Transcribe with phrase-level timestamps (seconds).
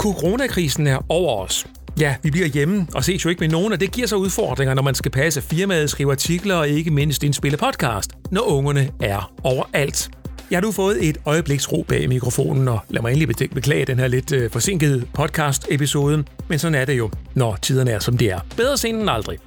[0.00, 1.66] Coronakrisen er over os.
[2.00, 4.74] Ja, vi bliver hjemme og ses jo ikke med nogen, og det giver sig udfordringer,
[4.74, 9.32] når man skal passe firmaet, skrive artikler og ikke mindst indspille podcast, når ungerne er
[9.44, 10.10] overalt.
[10.50, 13.98] Jeg har nu fået et øjebliks ro bag mikrofonen, og lad mig endelig beklage den
[13.98, 18.28] her lidt øh, forsinkede podcast-episode, men sådan er det jo, når tiderne er som de
[18.28, 18.40] er.
[18.56, 19.38] Bedre sent end aldrig.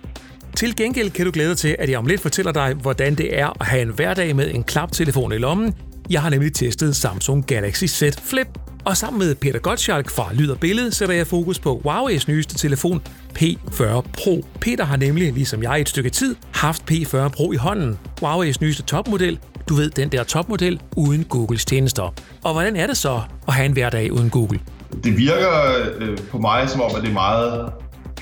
[0.55, 3.39] Til gengæld kan du glæde dig til, at jeg om lidt fortæller dig, hvordan det
[3.39, 5.75] er at have en hverdag med en klaptelefon i lommen.
[6.09, 8.47] Jeg har nemlig testet Samsung Galaxy Z Flip,
[8.85, 12.55] og sammen med Peter Gottschalk fra Lyd og Billede sætter jeg fokus på Huawei's nyeste
[12.55, 13.01] telefon
[13.39, 14.45] P40 Pro.
[14.61, 17.99] Peter har nemlig, ligesom jeg et stykke tid, haft P40 Pro i hånden.
[18.23, 19.39] Huawei's nyeste topmodel,
[19.69, 22.13] du ved, den der topmodel uden Googles tjenester.
[22.43, 24.59] Og hvordan er det så at have en hverdag uden Google?
[25.03, 25.49] Det virker
[25.97, 27.71] øh, på mig som om, at det er meget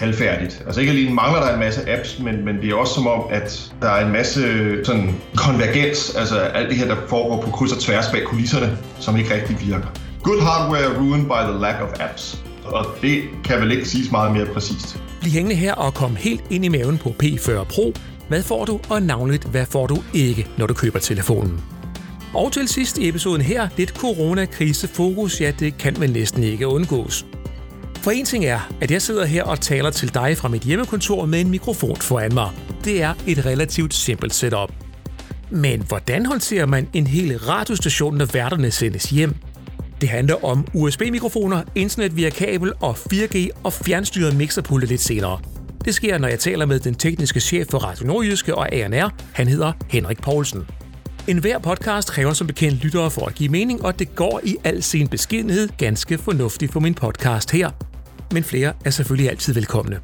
[0.01, 0.63] halvfærdigt.
[0.65, 3.21] Altså ikke alene mangler der en masse apps, men, men det er også som om,
[3.29, 4.41] at der er en masse
[4.85, 9.17] sådan konvergens, altså alt det her, der foregår på kryds og tværs bag kulisserne, som
[9.17, 9.87] ikke rigtig virker.
[10.23, 12.43] Good hardware ruined by the lack of apps.
[12.63, 14.99] Og det kan vel ikke siges meget mere præcist.
[15.21, 17.93] Bliv hængende her og kom helt ind i maven på P40 Pro.
[18.27, 21.61] Hvad får du, og navnligt, hvad får du ikke, når du køber telefonen?
[22.33, 27.25] Og til sidst i episoden her, lidt coronakrisefokus, ja, det kan man næsten ikke undgås.
[28.01, 31.25] For en ting er, at jeg sidder her og taler til dig fra mit hjemmekontor
[31.25, 32.49] med en mikrofon foran mig.
[32.83, 34.73] Det er et relativt simpelt setup.
[35.49, 39.35] Men hvordan håndterer man en hel radiostation, når værterne sendes hjem?
[40.01, 45.39] Det handler om USB-mikrofoner, internet via kabel og 4G og fjernstyret mixerpulte lidt senere.
[45.85, 49.13] Det sker, når jeg taler med den tekniske chef for Radio Nordjyske og ANR.
[49.33, 50.67] Han hedder Henrik Poulsen.
[51.27, 54.57] En hver podcast kræver som bekendt lyttere for at give mening, og det går i
[54.63, 57.90] al sin beskedenhed ganske fornuftigt for min podcast her.
[58.31, 59.99] Men flere er selvfølgelig altid velkomne.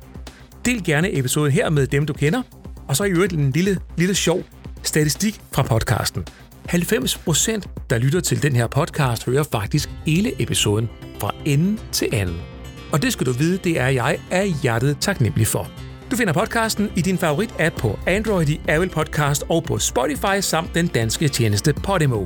[0.66, 2.42] Del gerne episoden her med dem, du kender,
[2.88, 4.44] og så i øvrigt en lille, lille sjov
[4.84, 6.26] statistik fra podcasten.
[6.66, 10.90] 90 procent, der lytter til den her podcast, hører faktisk hele episoden
[11.20, 12.38] fra ende til anden.
[12.92, 15.72] Og det skal du vide, det er jeg af hjertet taknemmelig for.
[16.12, 20.76] Du finder podcasten i din favorit-app på Android i Apple Podcast og på Spotify samt
[20.76, 22.26] den danske tjeneste Podimo.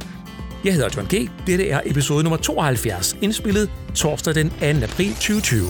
[0.63, 1.29] Jeg hedder John G.
[1.47, 4.55] Dette er episode nummer 72, indspillet torsdag den 2.
[4.83, 5.67] april 2020.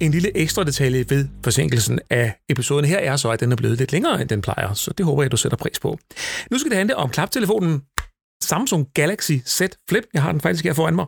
[0.00, 3.78] En lille ekstra detalje ved forsinkelsen af episoden her er så, at den er blevet
[3.78, 5.98] lidt længere, end den plejer, så det håber jeg, du sætter pris på.
[6.50, 7.82] Nu skal det handle om klaptelefonen
[8.42, 10.04] Samsung Galaxy Z Flip.
[10.14, 11.06] Jeg har den faktisk her foran mig.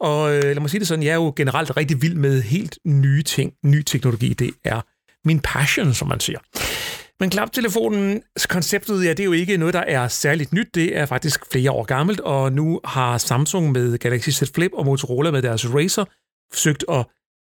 [0.00, 2.78] Og øh, lad mig sige det sådan, jeg er jo generelt rigtig vild med helt
[2.86, 4.32] nye ting, ny teknologi.
[4.32, 4.80] Det er
[5.24, 6.38] min passion, som man siger.
[7.20, 10.74] Men klaptelefonens konceptet, ja, det er jo ikke noget, der er særligt nyt.
[10.74, 14.84] Det er faktisk flere år gammelt, og nu har Samsung med Galaxy Z Flip og
[14.84, 16.04] Motorola med deres Razer
[16.52, 17.06] forsøgt at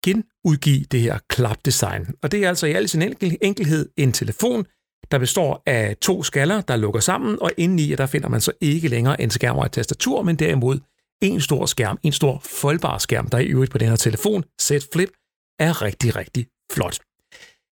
[0.04, 2.06] genudgive det her klapdesign.
[2.22, 4.66] Og det er altså i al sin enkel, enkelhed en telefon,
[5.10, 8.88] der består af to skaller, der lukker sammen, og indeni der finder man så ikke
[8.88, 10.78] længere en skærm og et tastatur, men derimod
[11.22, 14.72] en stor skærm, en stor foldbar skærm, der i øvrigt på den her telefon, Z
[14.92, 15.10] Flip,
[15.58, 16.98] er rigtig, rigtig flot.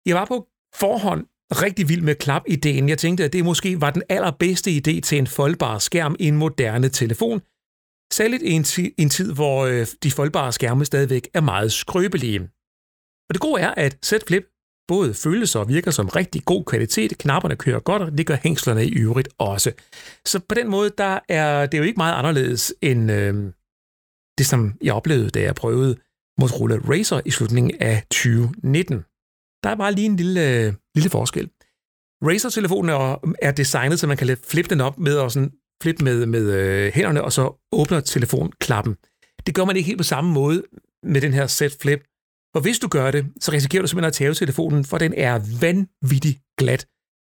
[0.06, 2.90] Jeg var på forhånd rigtig vild med klap-ideen.
[2.90, 6.38] Jeg tænkte, at det måske var den allerbedste idé til en foldbar skærm i en
[6.38, 7.41] moderne telefon,
[8.13, 12.41] Særligt i en, ti- en tid, hvor øh, de foldbare skærme stadigvæk er meget skrøbelige.
[13.30, 14.44] Og det gode er, at Z Flip
[14.88, 17.18] både føles og virker som rigtig god kvalitet.
[17.18, 19.72] Knapperne kører godt, og det gør hængslerne i øvrigt også.
[20.25, 23.53] Så på den måde, der er det jo ikke meget anderledes end øh,
[24.38, 25.96] det, som jeg oplevede, da jeg prøvede
[26.40, 29.06] Motorola Racer i slutningen af 2019.
[29.63, 31.50] Der er bare lige en lille, øh, lille forskel.
[32.23, 35.51] Razer-telefonen er, er designet, så man kan flippe den op med og sådan
[35.84, 38.95] flip med, med øh, hænderne, og så åbner telefonklappen.
[39.45, 40.63] Det gør man ikke helt på samme måde
[41.03, 42.03] med den her set flip.
[42.56, 45.59] For hvis du gør det, så risikerer du simpelthen at tage telefonen, for den er
[45.62, 46.88] vanvittig glat.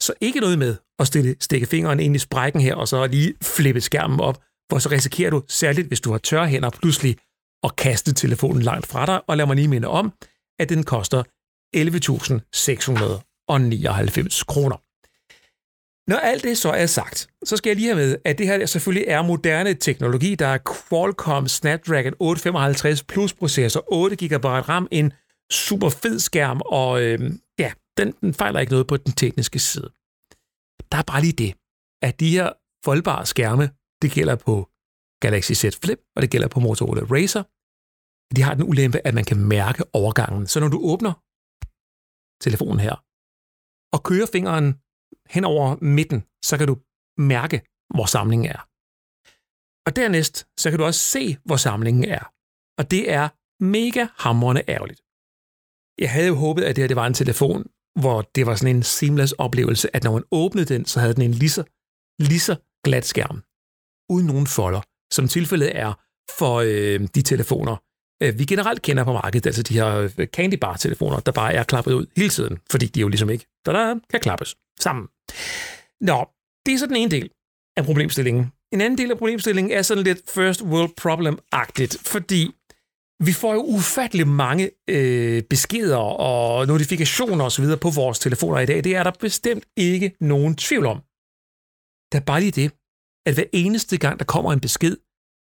[0.02, 3.34] Så ikke noget med at stille, stikke fingeren ind i sprækken her, og så lige
[3.42, 7.18] flippe skærmen op, for så risikerer du, særligt hvis du har tørre hænder, pludselig
[7.64, 9.22] at kaste telefonen langt fra dig.
[9.28, 10.14] Og lad mig lige minde om,
[10.60, 11.24] at den koster
[11.78, 14.78] 11.699 kroner.
[16.10, 18.66] Når alt det så er sagt, så skal jeg lige have med, at det her
[18.66, 20.36] selvfølgelig er moderne teknologi.
[20.36, 20.58] Der er
[20.90, 25.14] Qualcomm Snapdragon 855 Plus processor, 8 GB RAM, en
[25.52, 29.90] super fed skærm, og øh, ja, den, den fejler ikke noget på den tekniske side.
[30.92, 31.54] Der er bare lige det,
[32.02, 32.50] at de her
[32.86, 33.70] foldbare skærme,
[34.02, 34.70] det gælder på
[35.22, 37.44] Galaxy Z Flip, og det gælder på Motorola Razer.
[38.36, 40.48] De har den ulempe, at man kan mærke overgangen.
[40.48, 41.14] Så når du åbner
[42.42, 42.96] telefonen her,
[43.96, 44.68] og kører fingeren
[45.30, 46.76] hen over midten, så kan du
[47.18, 47.58] mærke,
[47.96, 48.62] hvor samlingen er.
[49.88, 52.24] Og dernæst, så kan du også se, hvor samlingen er.
[52.80, 53.30] Og det er
[53.64, 55.02] mega hamrende ærgerligt.
[56.04, 57.62] Jeg havde jo håbet, at det her det var en telefon,
[58.02, 61.22] hvor det var sådan en seamless oplevelse, at når man åbnede den, så havde den
[61.22, 61.64] en lige så,
[62.20, 63.44] lige så glat skærm,
[64.14, 64.82] uden nogen folder,
[65.12, 65.94] som tilfældet er
[66.40, 67.76] for øh, de telefoner,
[68.24, 71.64] Øh, vi generelt kender på markedet, altså de her øh, candy bar-telefoner, der bare er
[71.64, 75.08] klappet ud hele tiden, fordi de jo ligesom ikke der kan klappes sammen.
[76.02, 76.30] Nå,
[76.66, 77.30] det er så den ene del
[77.78, 78.52] af problemstillingen.
[78.74, 82.52] En anden del af problemstillingen er sådan lidt first world problem-agtigt, fordi
[83.24, 87.66] vi får jo ufattelig mange øh, beskeder og notifikationer osv.
[87.82, 88.84] på vores telefoner i dag.
[88.84, 90.98] Det er der bestemt ikke nogen tvivl om.
[92.12, 92.72] Der er bare lige det,
[93.26, 94.98] at hver eneste gang, der kommer en besked,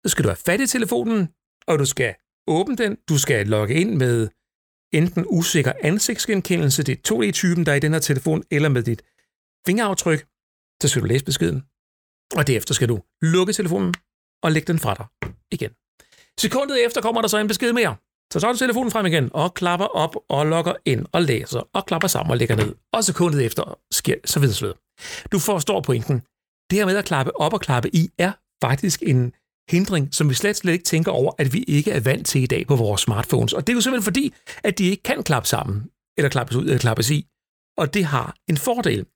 [0.04, 1.28] så skal du have fat i telefonen,
[1.66, 2.14] og du skal
[2.46, 4.28] åbne den, du skal logge ind med
[4.92, 9.02] enten usikker ansigtsgenkendelse, det er 2D-typen, der er i den her telefon, eller med dit
[9.66, 10.26] fingeraftryk,
[10.82, 11.64] så skal du læse beskeden.
[12.36, 13.94] Og derefter skal du lukke telefonen
[14.42, 15.06] og lægge den fra dig
[15.50, 15.70] igen.
[16.40, 17.96] Sekundet efter kommer der så en besked mere.
[18.32, 21.86] Så tager du telefonen frem igen og klapper op og logger ind og læser og
[21.86, 22.74] klapper sammen og lægger ned.
[22.92, 24.78] Og sekundet efter sker så videre så videre.
[25.32, 26.20] Du forstår pointen.
[26.70, 28.32] Det her med at klappe op og klappe i er
[28.62, 29.32] faktisk en
[29.70, 32.46] hindring, som vi slet, slet ikke tænker over, at vi ikke er vant til i
[32.46, 33.52] dag på vores smartphones.
[33.52, 34.34] Og det er jo simpelthen fordi,
[34.64, 35.82] at de ikke kan klappe sammen,
[36.18, 37.26] eller klappes ud, eller klappes i.
[37.78, 39.06] Og det har en fordel.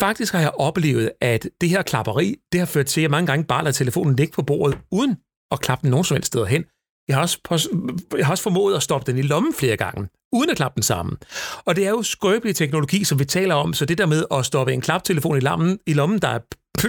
[0.00, 3.26] Faktisk har jeg oplevet, at det her klapperi, det har ført til, at jeg mange
[3.26, 5.16] gange bare lader telefonen ligge på bordet, uden
[5.50, 6.64] at klappe den nogen som helst steder hen.
[7.08, 7.68] Jeg har, også,
[8.16, 10.82] jeg har også formået at stoppe den i lommen flere gange, uden at klappe den
[10.82, 11.16] sammen.
[11.64, 14.46] Og det er jo skrøbelig teknologi, som vi taler om, så det der med at
[14.46, 16.38] stoppe en klaptelefon i lommen, i lommen der er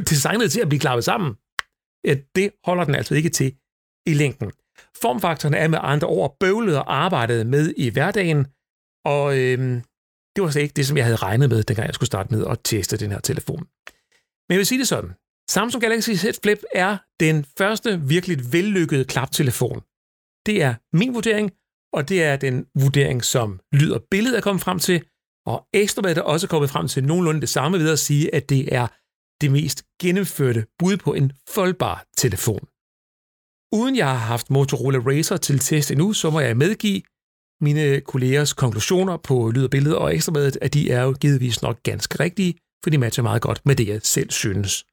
[0.09, 1.33] designet til at blive klappet sammen,
[2.35, 3.55] det holder den altså ikke til
[4.05, 4.51] i længden.
[5.01, 8.47] Formfaktoren er med andre ord bøvlet og arbejdet med i hverdagen,
[9.05, 9.81] og øhm,
[10.35, 12.45] det var slet ikke det, som jeg havde regnet med, dengang jeg skulle starte med
[12.47, 13.67] at teste den her telefon.
[14.45, 15.11] Men jeg vil sige det sådan.
[15.49, 19.81] Samsung Galaxy Z Flip er den første virkelig vellykkede klaptelefon.
[20.45, 21.51] Det er min vurdering,
[21.93, 25.03] og det er den vurdering, som Lyd og Billede er kommet frem til,
[25.45, 28.75] og Ekstrabladet er også kommet frem til nogenlunde det samme ved at sige, at det
[28.75, 28.87] er
[29.41, 32.67] det mest gennemførte bud på en foldbar telefon.
[33.79, 37.01] Uden jeg har haft Motorola Racer til test endnu, så må jeg medgive
[37.61, 41.83] mine kollegers konklusioner på Lyd og Billede og Ekstrabladet, at de er jo givetvis nok
[41.83, 42.53] ganske rigtige,
[42.83, 44.85] for de matcher meget godt med det, jeg selv synes.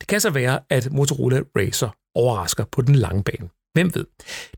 [0.00, 3.48] Det kan så være, at Motorola Racer overrasker på den lange bane.
[3.74, 4.06] Hvem ved?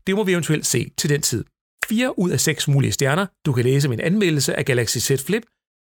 [0.07, 1.45] Det må vi eventuelt se til den tid.
[1.89, 3.25] 4 ud af 6 mulige stjerner.
[3.45, 5.43] Du kan læse min anmeldelse af Galaxy Z Flip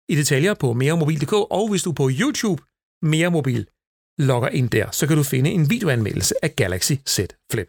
[0.08, 2.62] i detaljer på meremobil.dk, og hvis du på YouTube
[3.02, 3.66] mere Mobil
[4.18, 7.18] logger ind der, så kan du finde en videoanmeldelse af Galaxy Z
[7.52, 7.66] Flip.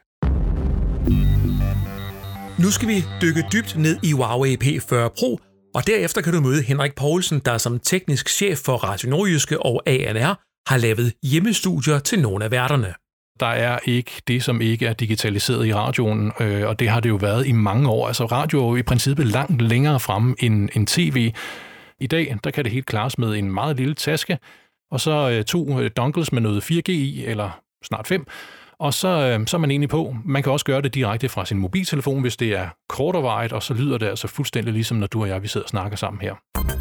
[2.60, 5.40] Nu skal vi dykke dybt ned i Huawei P40 Pro,
[5.76, 9.84] og derefter kan du møde Henrik Poulsen, der som teknisk chef for Radio Nordjyske og
[9.86, 10.40] ANR
[10.70, 12.94] har lavet hjemmestudier til nogle af værterne.
[13.40, 17.10] Der er ikke det, som ikke er digitaliseret i radioen, øh, og det har det
[17.10, 18.08] jo været i mange år.
[18.08, 21.34] Altså radio er jo i princippet langt længere fremme end, end tv.
[22.00, 24.38] I dag, der kan det helt klares med en meget lille taske,
[24.92, 28.28] og så øh, to øh, dongles med noget 4G i, eller snart 5,
[28.80, 30.16] og så, øh, så er man egentlig på.
[30.26, 33.74] Man kan også gøre det direkte fra sin mobiltelefon, hvis det er kortervejet, og så
[33.74, 36.79] lyder det altså fuldstændig ligesom, når du og jeg vi sidder og snakker sammen her.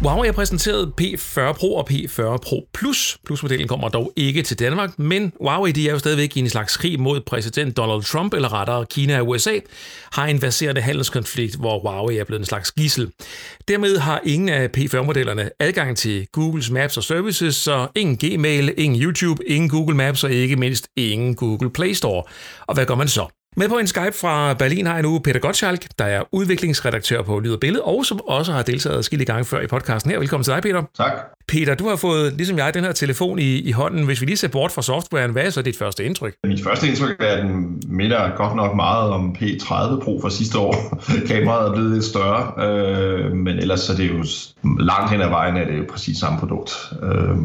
[0.00, 3.18] Huawei har præsenteret P40 Pro og P40 Pro Plus.
[3.24, 6.76] Plus-modellen kommer dog ikke til Danmark, men Huawei de er jo stadigvæk i en slags
[6.76, 9.58] krig mod præsident Donald Trump, eller rettere Kina og USA,
[10.12, 13.10] har en verserende handelskonflikt, hvor Huawei er blevet en slags gissel.
[13.68, 19.02] Dermed har ingen af P40-modellerne adgang til Googles Maps og Services, så ingen Gmail, ingen
[19.02, 22.22] YouTube, ingen Google Maps og ikke mindst ingen Google Play Store.
[22.66, 23.39] Og hvad gør man så?
[23.56, 27.38] Med på en Skype fra Berlin har jeg nu Peter Gottschalk, der er udviklingsredaktør på
[27.38, 30.18] Lyd og Billede, og som også har deltaget skille gange før i podcasten her.
[30.18, 30.82] Velkommen til dig, Peter.
[30.96, 31.12] Tak.
[31.48, 34.04] Peter, du har fået, ligesom jeg, den her telefon i, i hånden.
[34.04, 36.34] Hvis vi lige ser bort fra softwaren, hvad er så dit første indtryk?
[36.44, 40.58] Mit første indtryk er, at den minder godt nok meget om P30 Pro fra sidste
[40.58, 40.98] år.
[41.28, 44.24] Kameraet er blevet lidt større, øh, men ellers er det jo
[44.78, 46.72] langt hen ad vejen, at det er jo præcis samme produkt.
[47.02, 47.36] Øh,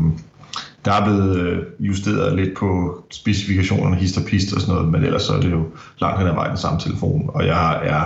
[0.86, 5.04] der er blevet øh, justeret lidt på specifikationerne, hist og pist og sådan noget, men
[5.04, 5.66] ellers så er det jo
[6.02, 7.30] langt hen ad vejen den samme telefon.
[7.34, 8.06] Og jeg er,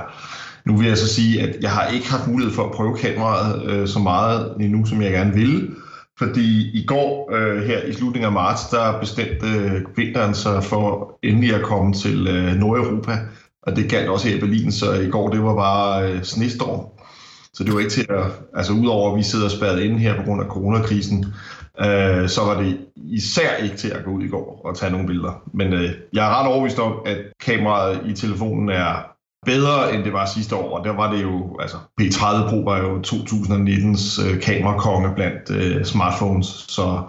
[0.66, 3.66] nu vil jeg så sige, at jeg har ikke haft mulighed for at prøve kameraet
[3.66, 5.70] øh, så meget endnu, som jeg gerne ville.
[6.18, 11.18] Fordi i går, øh, her i slutningen af marts, der bestemte øh, vinteren sig for
[11.24, 13.18] endelig at komme til øh, Nordeuropa.
[13.64, 16.86] Og det galt også her i Berlin, så i går det var bare øh, snestorm.
[17.54, 20.24] Så det var ikke til at, altså udover at vi sidder spærret inde her på
[20.24, 21.26] grund af coronakrisen,
[21.80, 25.08] øh, så var det især ikke til at gå ud i går og tage nogle
[25.08, 25.42] billeder.
[25.54, 28.94] Men øh, jeg er ret overbevist om, at kameraet i telefonen er
[29.46, 30.78] bedre, end det var sidste år.
[30.78, 35.86] Og der var det jo, altså P30 Pro var jo 2019's øh, kamerakonge blandt øh,
[35.86, 37.02] smartphones, så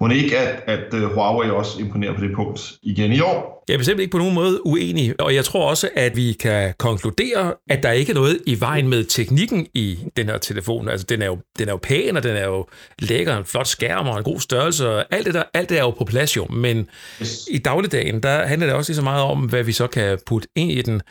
[0.00, 3.64] må ikke, at, at uh, Huawei også imponerer på det punkt igen i år.
[3.68, 6.74] Jeg er bestemt ikke på nogen måde uenig, og jeg tror også, at vi kan
[6.78, 10.88] konkludere, at der ikke er noget i vejen med teknikken i den her telefon.
[10.88, 12.66] Altså, den er jo, den er jo pæn, og den er jo
[12.98, 15.82] lækker, en flot skærm og en god størrelse, og alt det, der, alt det er
[15.82, 16.46] jo på plads jo.
[16.46, 16.88] Men
[17.20, 17.48] yes.
[17.50, 20.48] i dagligdagen, der handler det også lige så meget om, hvad vi så kan putte
[20.56, 21.02] ind i den.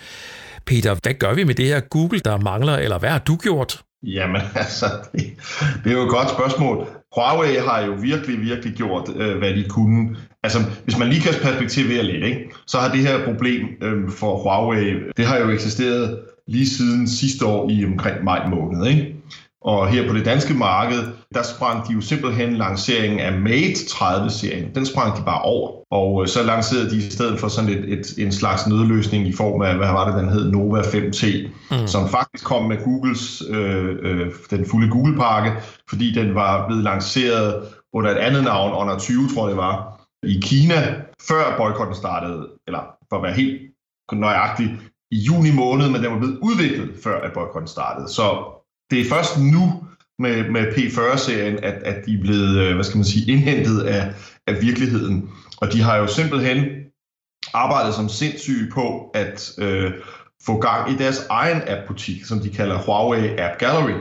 [0.66, 3.82] Peter, hvad gør vi med det her Google, der mangler, eller hvad har du gjort?
[4.04, 5.34] Jamen altså, det,
[5.84, 6.88] det er jo et godt spørgsmål.
[7.16, 10.16] Huawei har jo virkelig, virkelig gjort, øh, hvad de kunne.
[10.44, 14.38] Altså, hvis man lige kan perspektivere lidt, ikke, så har det her problem øh, for
[14.38, 18.88] Huawei, det har jo eksisteret lige siden sidste år i omkring maj måned.
[18.88, 19.15] Ikke?
[19.66, 20.98] Og her på det danske marked,
[21.34, 24.76] der sprang de jo simpelthen lanceringen af Mate 30-serien.
[24.76, 25.72] Den sprang de bare over.
[25.92, 29.34] Og øh, så lancerede de i stedet for sådan et, et, en slags nødløsning i
[29.34, 31.88] form af, hvad var det, den hed, Nova 5T, mm.
[31.88, 35.52] som faktisk kom med Googles, øh, øh, den fulde Google-pakke,
[35.90, 40.02] fordi den var blevet lanceret under et andet navn, under 20, tror jeg det var,
[40.24, 40.76] i Kina,
[41.28, 42.80] før boykotten startede, eller
[43.10, 43.62] for at være helt
[44.14, 44.80] nøjagtig,
[45.12, 48.08] i juni måned, men den var blevet udviklet, før at boykotten startede.
[48.10, 48.55] Så
[48.92, 49.84] det er først nu
[50.20, 54.14] med, med P40-serien, at, at de er blevet, øh, hvad skal man sige, indhentet af,
[54.48, 55.30] af virkeligheden.
[55.58, 56.66] Og de har jo simpelthen
[57.54, 59.94] arbejdet som sindssyge på at øh,
[60.46, 64.00] få gang i deres egen app-butik, som de kalder Huawei App Gallery.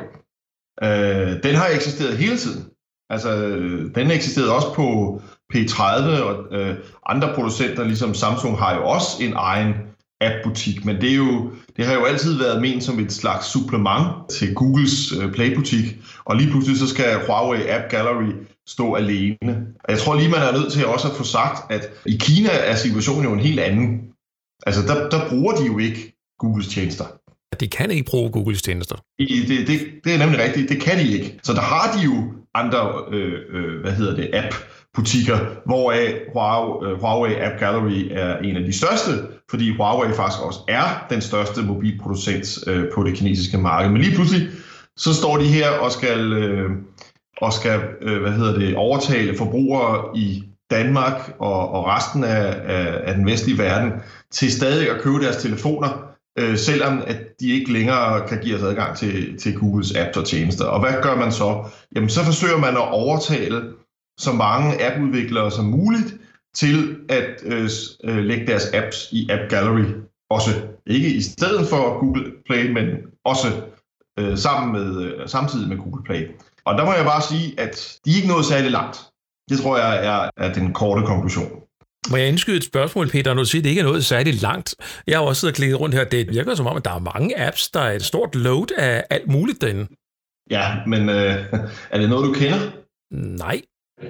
[0.82, 2.64] Øh, den har eksisteret hele tiden.
[3.10, 5.20] Altså, øh, den eksisterede også på
[5.54, 6.76] P30, og øh,
[7.06, 9.74] andre producenter, ligesom Samsung, har jo også en egen
[10.21, 14.28] app-butik, men det, er jo, det har jo altid været ment som et slags supplement
[14.30, 15.85] til Googles øh, Play-butik,
[16.25, 18.33] og lige pludselig så skal Huawei App Gallery
[18.66, 19.66] stå alene.
[19.88, 22.76] Jeg tror lige, man er nødt til også at få sagt, at i Kina er
[22.76, 24.02] situationen jo en helt anden.
[24.66, 27.04] Altså, der, der bruger de jo ikke Googles tjenester.
[27.54, 28.96] De kan ikke bruge Googles tjenester.
[29.18, 30.68] Det, det, det er nemlig rigtigt.
[30.68, 31.38] Det kan de ikke.
[31.42, 34.54] Så der har de jo andre, øh, øh, hvad hedder det, app
[34.94, 36.12] butikker, hvoraf
[36.87, 39.11] øh, Huawei App Gallery er en af de største,
[39.50, 43.90] fordi Huawei faktisk også er den største mobilproducent øh, på det kinesiske marked.
[43.90, 44.49] Men lige pludselig,
[44.96, 46.70] så står de her og skal, øh,
[47.37, 53.00] og skal øh, hvad hedder det, overtale forbrugere i Danmark og, og resten af, af,
[53.04, 53.92] af den vestlige verden
[54.30, 58.62] til stadig at købe deres telefoner, øh, selvom at de ikke længere kan give os
[58.62, 60.64] adgang til, til Googles apps og tjenester.
[60.64, 61.68] Og hvad gør man så?
[61.94, 63.72] Jamen, så forsøger man at overtale
[64.18, 66.14] så mange appudviklere som muligt
[66.54, 67.70] til at øh,
[68.04, 69.84] øh, lægge deres apps i App Gallery
[70.30, 70.50] også.
[70.86, 72.86] Ikke i stedet for Google Play, men
[73.24, 73.48] også
[74.18, 76.28] øh, sammen med, øh, samtidig med Google Play.
[76.64, 78.96] Og der må jeg bare sige, at de er ikke nået særlig langt.
[79.50, 81.50] Det tror jeg er, er den korte konklusion.
[82.11, 84.42] Må jeg indskyde et spørgsmål, Peter, når du siger, at det ikke er noget særligt
[84.42, 84.75] langt?
[85.06, 86.04] Jeg har også siddet og klikket rundt her.
[86.04, 89.04] Det virker som om, at der er mange apps, der er et stort load af
[89.11, 89.87] alt muligt derinde.
[90.50, 91.44] Ja, men øh,
[91.90, 92.58] er det noget, du kender?
[93.11, 93.61] Nej.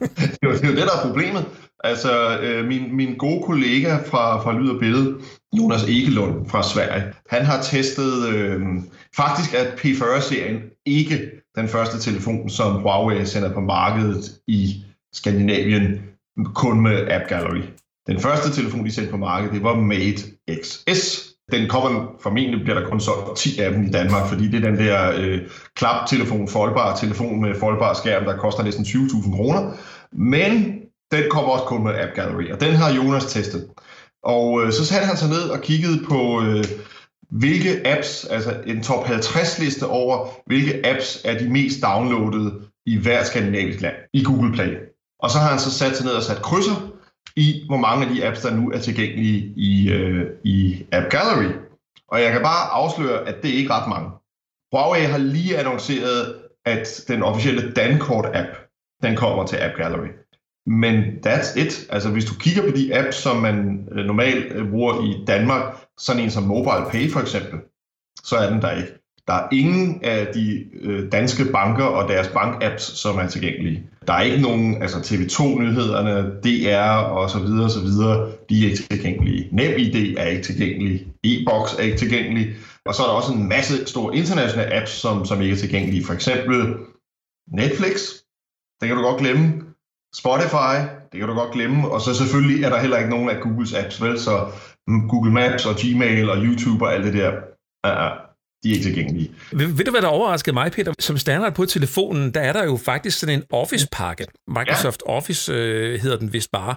[0.00, 1.44] det, er jo, det er jo det, der er problemet.
[1.84, 5.18] Altså, øh, min, min gode kollega fra, fra Lyd og Billede,
[5.58, 8.60] Jonas Egelund fra Sverige, han har testet, øh,
[9.16, 16.00] faktisk at P40-serien ikke den første telefon, som Huawei sender på markedet i Skandinavien,
[16.54, 17.62] kun med App Gallery.
[18.06, 20.22] Den første telefon, de sendte på markedet, det var Mate
[20.62, 21.32] XS.
[21.52, 24.70] Den kommer formentlig, bliver der kun solgt 10 af dem i Danmark, fordi det er
[24.70, 25.40] den der øh,
[25.76, 29.72] klaptelefon, foldbar telefon med foldbar skærm, der koster næsten 20.000 kroner.
[30.12, 33.68] Men den kommer også kun med App Gallery, og den har Jonas testet.
[34.24, 36.64] Og øh, så satte han sig ned og kiggede på, øh,
[37.30, 42.98] hvilke apps, altså en top 50 liste over, hvilke apps er de mest downloadede i
[42.98, 44.76] hvert skandinavisk land i Google Play.
[45.22, 46.92] Og så har han så sat sig ned og sat krydser
[47.36, 51.52] i, hvor mange af de apps, der nu er tilgængelige i, øh, i App Gallery.
[52.08, 54.10] Og jeg kan bare afsløre, at det er ikke ret mange.
[54.72, 58.48] Huawei har lige annonceret, at den officielle Dankort-app,
[59.02, 60.08] den kommer til App Gallery.
[60.66, 61.86] Men that's it.
[61.90, 65.76] Altså hvis du kigger på de apps, som man øh, normalt øh, bruger i Danmark,
[65.98, 67.60] sådan en som Mobile Pay for eksempel,
[68.24, 68.92] så er den der ikke.
[69.26, 73.90] Der er ingen af de øh, danske banker og deres bankapps, som er tilgængelige.
[74.06, 78.70] Der er ikke nogen, altså TV2-nyhederne, DR og så videre, og så videre, de er
[78.70, 79.48] ikke tilgængelige.
[79.52, 81.06] NemID er ikke tilgængelig.
[81.24, 82.54] E-Box er ikke tilgængelig.
[82.86, 86.04] Og så er der også en masse store internationale apps, som, som ikke er tilgængelige.
[86.04, 86.74] For eksempel
[87.48, 87.94] Netflix,
[88.80, 89.62] det kan du godt glemme.
[90.14, 90.74] Spotify,
[91.12, 91.90] det kan du godt glemme.
[91.90, 94.20] Og så selvfølgelig er der heller ikke nogen af Googles apps, vel?
[94.20, 94.34] Så
[95.08, 97.32] Google Maps og Gmail og YouTube og alt det der.
[97.86, 98.31] Uh-uh
[98.62, 99.30] de er ikke tilgængelige.
[99.52, 100.92] Ved, ved du, hvad der overraskede mig, Peter?
[100.98, 104.26] Som standard på telefonen, der er der jo faktisk sådan en Office-pakke.
[104.48, 105.12] Microsoft ja.
[105.12, 106.74] Office øh, hedder den vist bare.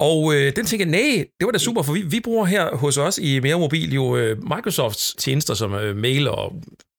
[0.00, 2.76] Og øh, den tænker jeg, nej, det var da super, for vi, vi bruger her
[2.76, 6.52] hos os i Mere Mobil jo øh, Microsofts tjenester som øh, mail og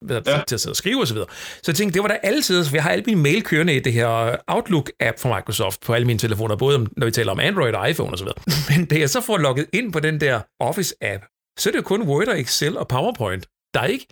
[0.05, 0.41] hvad, ja.
[0.47, 1.17] til at sidde og skrive osv.
[1.17, 1.25] Så,
[1.63, 3.79] så jeg tænkte, det var da altid, for jeg har alle mine mail kørende i
[3.79, 7.73] det her Outlook-app fra Microsoft på alle mine telefoner, både når vi taler om Android
[7.73, 8.27] og iPhone osv.
[8.69, 11.83] Men da jeg så får logget ind på den der Office-app, så er det jo
[11.83, 13.47] kun Word og Excel og PowerPoint.
[13.77, 14.07] Der er ikke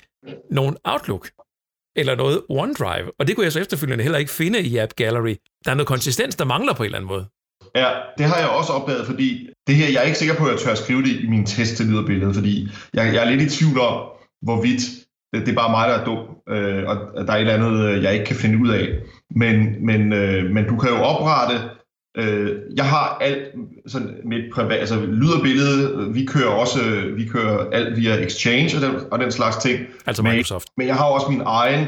[0.51, 1.29] nogen Outlook
[1.95, 5.35] eller noget OneDrive, og det kunne jeg så efterfølgende heller ikke finde i App Gallery.
[5.65, 7.25] Der er noget konsistens, der mangler på en eller anden måde.
[7.75, 10.51] Ja, det har jeg også opdaget, fordi det her, jeg er ikke sikker på, at
[10.51, 13.41] jeg tør at skrive det i min test til lydbillede, fordi jeg, jeg er lidt
[13.41, 13.95] i tvivl om,
[14.41, 14.81] hvorvidt
[15.33, 18.03] det er bare mig, der er dum, øh, og der er et eller andet, øh,
[18.03, 18.85] jeg ikke kan finde ud af.
[19.35, 21.55] Men, men, øh, men du kan jo oprette
[22.17, 23.43] Øh, jeg har alt
[23.87, 26.79] sådan mit privat, altså lyd og billede, vi kører også,
[27.15, 29.79] vi kører alt via Exchange og den, og den slags ting.
[30.05, 30.67] Altså Microsoft.
[30.77, 31.87] Men, men jeg har også min egen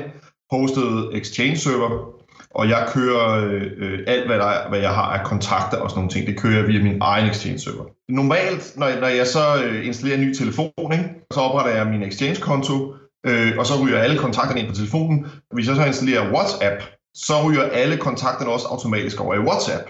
[0.51, 2.17] hosted Exchange server,
[2.51, 6.12] og jeg kører øh, alt, hvad, der, hvad jeg har af kontakter og sådan nogle
[6.12, 7.86] ting, det kører jeg via min egen Exchange server.
[8.10, 12.03] Normalt, når, når jeg så øh, installerer en ny telefon, ikke, så opretter jeg min
[12.03, 12.93] Exchange-konto,
[13.27, 15.25] øh, og så ryger alle kontakterne ind på telefonen.
[15.53, 16.84] Hvis jeg så installerer WhatsApp,
[17.15, 19.89] så ryger alle kontakterne også automatisk over i WhatsApp.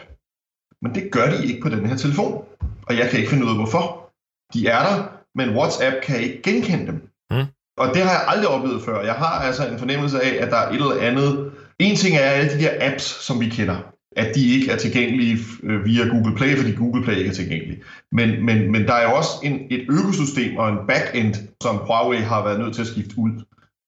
[0.82, 2.44] Men det gør de ikke på den her telefon.
[2.88, 4.12] Og jeg kan ikke finde ud af, hvorfor.
[4.54, 5.04] De er der,
[5.36, 6.96] men WhatsApp kan ikke genkende dem.
[7.32, 7.46] Mm.
[7.78, 9.04] Og det har jeg aldrig oplevet før.
[9.04, 11.52] Jeg har altså en fornemmelse af, at der er et eller andet.
[11.80, 13.78] En ting er alle de der apps, som vi kender,
[14.16, 17.78] at de ikke er tilgængelige øh, via Google Play, fordi Google Play ikke er tilgængelig.
[18.12, 22.18] Men, men, men der er jo også en, et økosystem og en backend, som Huawei
[22.18, 23.32] har været nødt til at skifte ud.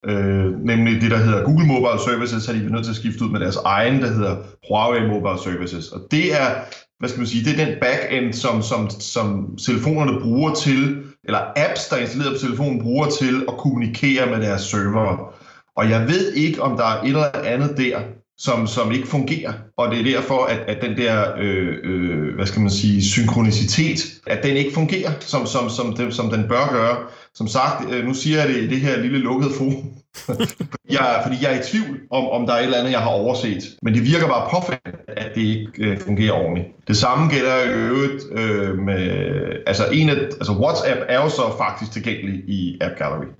[0.06, 3.24] Øh, nemlig det, der hedder Google Mobile Services, har de været nødt til at skifte
[3.24, 4.36] ud med deres egen, der hedder
[4.68, 5.88] Huawei Mobile Services.
[5.88, 6.46] Og det er,
[6.98, 11.40] hvad skal man sige, det er den backend, som, som, som telefonerne bruger til, eller
[11.56, 15.18] apps, der er installeret på telefonen, bruger til at kommunikere med deres servere.
[15.76, 18.00] Og jeg ved ikke, om der er et eller andet der,
[18.38, 19.52] som, som ikke fungerer.
[19.76, 24.20] Og det er derfor, at, at den der, øh, øh, hvad skal man sige, synkronicitet,
[24.26, 26.96] at den ikke fungerer, som, som, som, den, som den bør gøre.
[27.34, 29.90] Som sagt, øh, nu siger jeg det i det her lille lukkede forum,
[30.90, 33.10] jeg, fordi jeg er i tvivl om, om der er et eller andet, jeg har
[33.10, 33.62] overset.
[33.82, 36.68] Men det virker bare påfaldende, at det ikke øh, fungerer ordentligt.
[36.88, 39.02] Det samme gælder i øvrigt øh, med,
[39.66, 43.30] altså, en af, altså WhatsApp er jo så faktisk tilgængelig i App Gallery.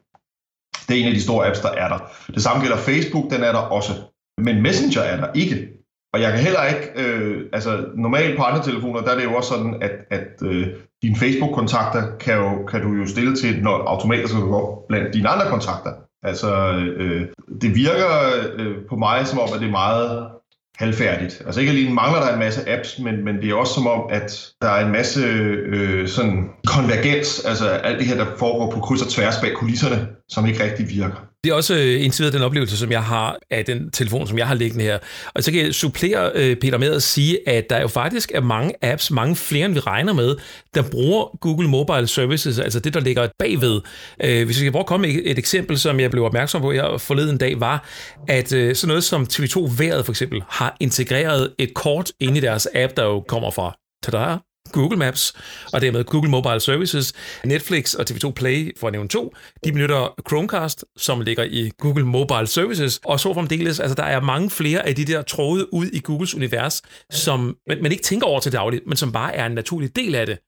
[0.89, 1.99] Det er en af de store apps, der er der.
[2.35, 3.93] Det samme gælder Facebook, den er der også.
[4.39, 5.69] Men Messenger er der ikke.
[6.13, 9.35] Og jeg kan heller ikke, øh, altså normalt på andre telefoner, der er det jo
[9.35, 10.69] også sådan, at, at øh,
[11.03, 15.29] dine Facebook-kontakter kan, jo, kan du jo stille til, når automatisk skal gå blandt dine
[15.29, 15.93] andre kontakter.
[16.23, 17.27] Altså, øh,
[17.61, 18.11] det virker
[18.57, 20.29] øh, på mig som om, at det er meget
[20.77, 21.43] halvfærdigt.
[21.47, 24.03] Altså ikke alene mangler der en masse apps, men, men det er også som om,
[24.11, 28.81] at der er en masse øh, sådan konvergens, altså alt det her, der foregår på
[28.81, 31.30] kryds og tværs bag kulisserne, som ikke rigtig virker.
[31.45, 34.39] Det er også øh, indtil videre den oplevelse, som jeg har af den telefon, som
[34.39, 34.99] jeg har liggende her.
[35.35, 38.41] Og så kan jeg supplere, øh, Peter, med at sige, at der jo faktisk er
[38.41, 40.37] mange apps, mange flere end vi regner med,
[40.75, 43.81] der bruger Google Mobile Services, altså det, der ligger bagved.
[44.25, 46.73] Øh, hvis vi skal prøve at komme med et eksempel, som jeg blev opmærksom på
[46.73, 47.89] her forleden dag, var,
[48.29, 52.41] at øh, sådan noget som TV2 Været for eksempel har integreret et kort ind i
[52.41, 54.37] deres app, der jo kommer fra tada,
[54.73, 55.33] Google Maps,
[55.73, 57.13] og dermed Google Mobile Services,
[57.45, 62.07] Netflix og TV2 Play, for at nævne to, de benytter Chromecast, som ligger i Google
[62.07, 65.87] Mobile Services, og så fremdeles, altså der er mange flere af de der tråde ud
[65.87, 69.53] i Googles univers, som man ikke tænker over til dagligt, men som bare er en
[69.53, 70.39] naturlig del af det,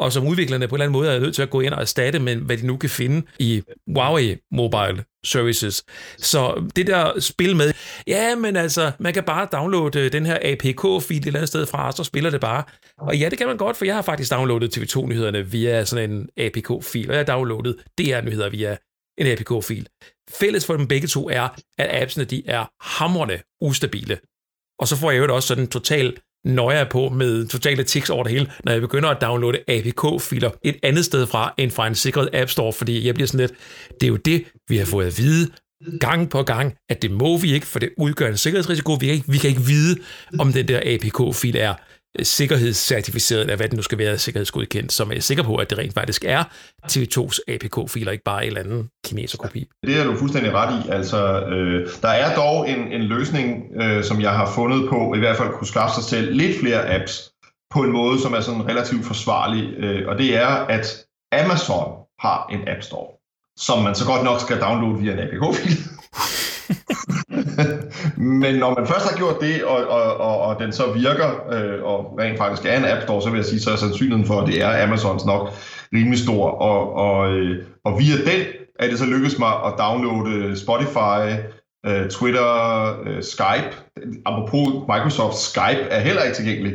[0.00, 1.80] og som udviklerne på en eller anden måde er nødt til at gå ind og
[1.80, 5.84] erstatte med, hvad de nu kan finde i Huawei Mobile Services.
[6.18, 7.72] Så det der spil med,
[8.06, 11.66] ja, men altså, man kan bare downloade øh, den her APK-fil et eller andet sted
[11.66, 12.62] fra, og så spiller det bare.
[12.98, 16.28] Og ja, det kan man godt, for jeg har faktisk downloadet TV2-nyhederne via sådan en
[16.36, 18.76] APK-fil, og jeg har downloadet DR-nyheder via
[19.18, 19.88] en APK-fil.
[20.30, 24.18] Fælles for dem begge to er, at appsene de er hamrende ustabile.
[24.78, 28.22] Og så får jeg jo også sådan en total nøjer på med totale tics over
[28.22, 31.94] det hele, når jeg begynder at downloade APK-filer et andet sted fra, end fra en
[31.94, 33.52] sikret App Store, fordi jeg bliver sådan lidt,
[34.00, 35.50] det er jo det, vi har fået at vide
[36.00, 38.92] gang på gang, at det må vi ikke, for det udgør en sikkerhedsrisiko.
[38.92, 39.96] Vi kan ikke, vi kan ikke vide,
[40.38, 41.74] om den der APK-fil er
[42.22, 45.94] sikkerhedscertificeret, eller hvad det nu skal være, sikkerhedsgodkendt, som er sikker på, at det rent
[45.94, 46.44] faktisk er
[46.86, 49.68] TV2's APK-filer, ikke bare en eller anden kineserkopi.
[49.86, 50.88] Det er du fuldstændig ret i.
[50.90, 55.18] Altså, øh, der er dog en, en løsning, øh, som jeg har fundet på, i
[55.18, 57.30] hvert fald kunne skaffe sig selv lidt flere apps,
[57.70, 60.86] på en måde, som er sådan relativt forsvarlig, øh, og det er, at
[61.32, 63.08] Amazon har en App Store,
[63.56, 65.78] som man så godt nok skal downloade via en APK-fil.
[68.42, 71.82] Men når man først har gjort det, og, og, og, og den så virker, øh,
[71.82, 74.40] og rent faktisk er en App Store, så vil jeg sige, så er sandsynligheden for,
[74.40, 75.52] at det er Amazons nok
[75.92, 76.50] rimelig stor.
[76.50, 78.46] Og, og, øh, og via den
[78.78, 81.20] er det så lykkedes mig at downloade Spotify,
[81.86, 82.50] øh, Twitter,
[83.06, 83.70] øh, Skype.
[84.26, 86.74] Apropos Microsoft, Skype er heller ikke tilgængelig.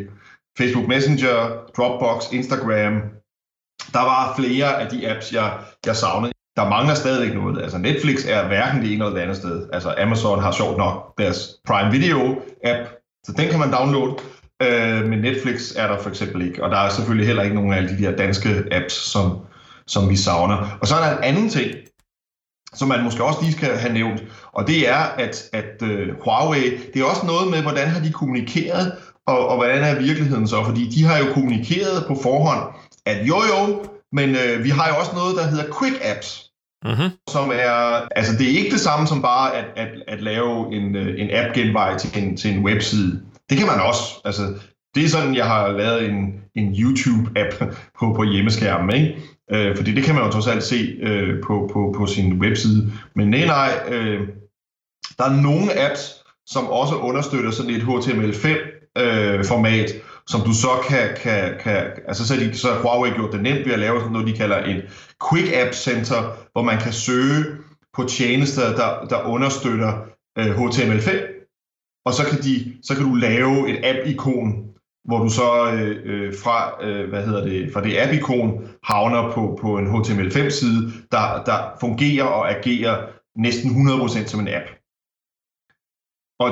[0.58, 1.38] Facebook Messenger,
[1.78, 2.94] Dropbox, Instagram.
[3.94, 6.35] Der var flere af de apps, jeg, jeg savnede.
[6.56, 7.62] Der mangler stadigvæk noget.
[7.62, 9.70] Altså Netflix er hverken det ene eller det andet sted.
[9.74, 12.90] Altså Amazon har sjovt nok deres Prime Video app,
[13.26, 14.16] så den kan man downloade.
[14.62, 17.74] Øh, men Netflix er der for eksempel ikke, og der er selvfølgelig heller ikke nogen
[17.74, 19.38] af de der danske apps, som,
[19.88, 20.78] som vi savner.
[20.82, 21.72] Og så er der en anden ting,
[22.74, 26.78] som man måske også lige skal have nævnt, og det er, at, at uh, Huawei,
[26.94, 28.94] det er også noget med, hvordan har de kommunikeret,
[29.28, 30.64] og, og hvordan er virkeligheden så?
[30.64, 34.96] Fordi de har jo kommunikeret på forhånd, at jo jo, men øh, vi har jo
[35.00, 36.45] også noget, der hedder Quick Apps,
[36.86, 37.10] uh-huh.
[37.30, 40.96] som er, altså det er ikke det samme som bare at, at, at lave en,
[40.96, 43.22] øh, en app-genvej til en, til en webside.
[43.50, 44.22] Det kan man også.
[44.26, 44.42] Altså,
[44.96, 47.66] det er sådan, jeg har lavet en, en YouTube-app
[48.00, 49.22] på, på hjemmeskærmen, ikke?
[49.52, 52.92] Øh, fordi det kan man jo trods alt se øh, på, på, på sin webside.
[53.16, 54.28] Men nej, nej, øh,
[55.18, 61.16] der er nogle apps, som også understøtter sådan et HTML5-format, øh, som du så kan,
[61.18, 64.12] kan, kan altså så, de, så har Huawei gjort det nemt ved at lave sådan
[64.12, 64.82] noget, de kalder en
[65.30, 67.46] Quick App Center, hvor man kan søge
[67.94, 69.92] på tjenester, der, der understøtter
[70.38, 71.10] øh, HTML5,
[72.06, 76.34] og så kan, de, så kan du lave et app-ikon, hvor du så øh, øh
[76.44, 81.78] fra, øh, hvad hedder det, fra det app-ikon havner på, på en HTML5-side, der, der
[81.80, 84.68] fungerer og agerer næsten 100% som en app.
[86.40, 86.50] Og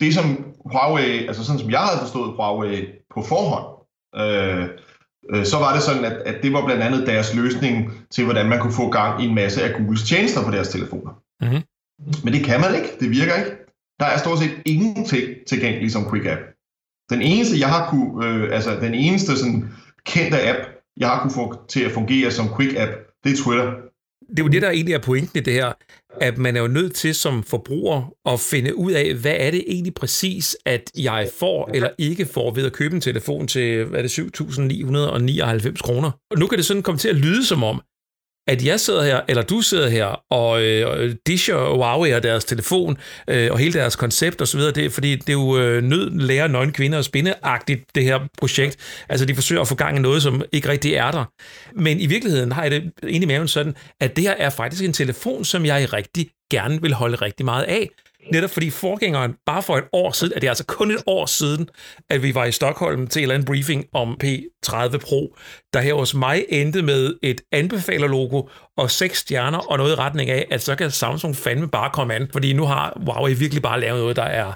[0.00, 3.66] det som Huawei, altså sådan som jeg havde forstået Huawei på forhånd,
[4.22, 4.68] øh,
[5.30, 8.48] øh, så var det sådan, at, at det var blandt andet deres løsning til, hvordan
[8.48, 11.12] man kunne få gang i en masse af Googles tjenester på deres telefoner.
[11.40, 11.62] Mm-hmm.
[12.24, 13.50] Men det kan man ikke, det virker ikke.
[14.00, 16.40] Der er stort set ingenting tilgængeligt som Quick App.
[17.10, 19.68] Den eneste, jeg har kunne, øh, altså den eneste sådan
[20.06, 20.58] kendte app,
[20.96, 22.92] jeg har kunne få til at fungere som Quick App,
[23.24, 23.72] det er Twitter.
[24.30, 25.72] Det er jo det, der egentlig er pointen i det her,
[26.20, 29.64] at man er jo nødt til som forbruger at finde ud af, hvad er det
[29.66, 33.98] egentlig præcis, at jeg får eller ikke får ved at købe en telefon til, hvad
[33.98, 36.10] er det, 7.999 kroner.
[36.30, 37.80] Og nu kan det sådan komme til at lyde som om,
[38.48, 42.44] at jeg sidder her, eller du sidder her, og øh, disher og Huawei og deres
[42.44, 46.10] telefon, øh, og hele deres koncept osv., det er, fordi det er jo øh, nød
[46.10, 48.76] lærer nøgne kvinder og spindeagtigt, det her projekt.
[49.08, 51.24] Altså, de forsøger at få gang i noget, som ikke rigtig er der.
[51.74, 54.84] Men i virkeligheden har jeg det inde i maven sådan, at det her er faktisk
[54.84, 57.90] en telefon, som jeg rigtig gerne vil holde rigtig meget af.
[58.32, 61.26] Netop fordi forgængeren, bare for et år siden, at det er altså kun et år
[61.26, 61.68] siden,
[62.10, 65.36] at vi var i Stockholm til en eller anden briefing om P30 Pro,
[65.72, 68.42] der her hos mig endte med et anbefalerlogo
[68.76, 72.14] og seks stjerner og noget i retning af, at så kan Samsung fandme bare komme
[72.14, 74.52] an, fordi nu har Huawei virkelig bare lavet noget, der er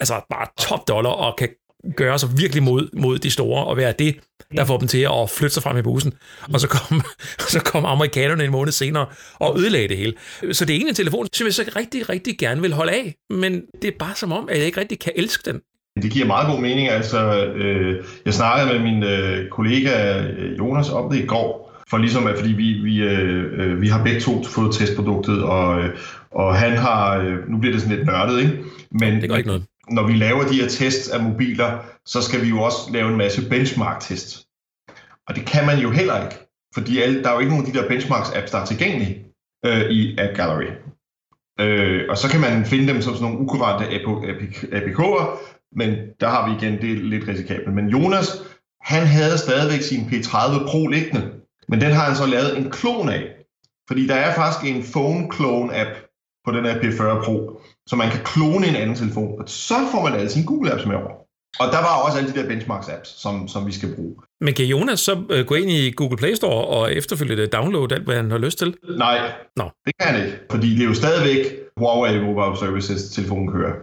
[0.00, 1.48] altså bare top dollar og kan
[1.96, 4.16] gøre sig virkelig mod, mod de store, og være det,
[4.56, 6.12] der får dem til at flytte sig frem i bussen.
[6.52, 7.02] Og så kom,
[7.54, 10.14] så kom amerikanerne en måned senere og ødelagde det hele.
[10.52, 13.62] Så det er en telefon, som jeg så rigtig, rigtig gerne vil holde af, men
[13.82, 15.60] det er bare som om, at jeg ikke rigtig kan elske den.
[16.02, 16.88] Det giver meget god mening.
[16.88, 21.98] Altså, øh, jeg snakkede med min øh, kollega øh, Jonas om det i går, for
[21.98, 25.90] ligesom at, fordi vi, vi, øh, øh, vi har begge to fået testproduktet, og, øh,
[26.30, 28.58] og han har, øh, nu bliver det sådan lidt nørdet, ikke?
[28.90, 32.42] Men, det gør ikke noget når vi laver de her tests af mobiler, så skal
[32.42, 34.46] vi jo også lave en masse benchmark-tests.
[35.28, 36.36] Og det kan man jo heller ikke,
[36.74, 39.24] fordi alle, der er jo ikke nogen af de der benchmarks-apps, der er tilgængelige
[39.66, 40.70] øh, i App Gallery.
[41.60, 43.84] Øh, og så kan man finde dem som sådan nogle ukurante
[44.78, 45.38] APK'er,
[45.72, 47.74] men der har vi igen, det er lidt risikabelt.
[47.74, 48.42] Men Jonas,
[48.80, 51.32] han havde stadigvæk sin P30 Pro liggende,
[51.68, 53.36] men den har han så lavet en klon af.
[53.88, 55.90] Fordi der er faktisk en phone clone app
[56.44, 60.02] på den her P40 Pro, så man kan klone en anden telefon, og så får
[60.02, 61.26] man alle sine Google Apps med over.
[61.60, 64.14] Og der var også alle de der benchmarks apps, som, som vi skal bruge.
[64.40, 68.04] Men kan Jonas så øh, gå ind i Google Play Store og efterfølgende downloade alt,
[68.04, 68.74] hvad han har lyst til?
[68.98, 69.64] Nej, Nå.
[69.86, 70.38] det kan han ikke.
[70.50, 71.46] Fordi det er jo stadigvæk
[71.76, 73.74] Huawei Mobile Services, telefonen kører.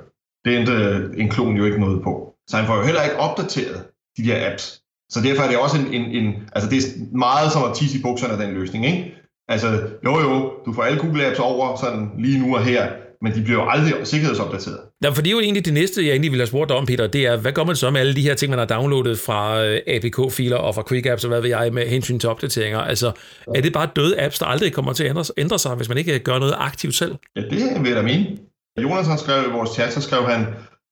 [0.46, 2.34] Det er en klon jo ikke noget på.
[2.50, 3.86] Så han får jo heller ikke opdateret
[4.18, 4.82] de der apps.
[5.12, 7.98] Så derfor er det også en, en, en altså det er meget som at tisse
[7.98, 9.16] i bukserne af den løsning, ikke?
[9.48, 9.68] Altså,
[10.06, 12.92] jo jo, du får alle Google Apps over sådan lige nu og her,
[13.24, 14.80] men de bliver jo aldrig sikkerhedsopdateret.
[15.04, 16.86] Ja, for det er jo egentlig det næste, jeg egentlig ville have spurgt dig om,
[16.86, 19.20] Peter, det er, hvad gør man så med alle de her ting, man har downloadet
[19.20, 22.80] fra øh, APK-filer og fra Quick Apps og hvad ved jeg med hensyn til opdateringer?
[22.80, 23.12] Altså,
[23.56, 25.98] er det bare døde apps, der aldrig kommer til at ændre, ændre sig, hvis man
[25.98, 27.16] ikke gør noget aktivt selv?
[27.36, 28.38] Ja, det vil jeg da mene.
[28.82, 30.46] Jonas han skrev i vores chat, så skrev han,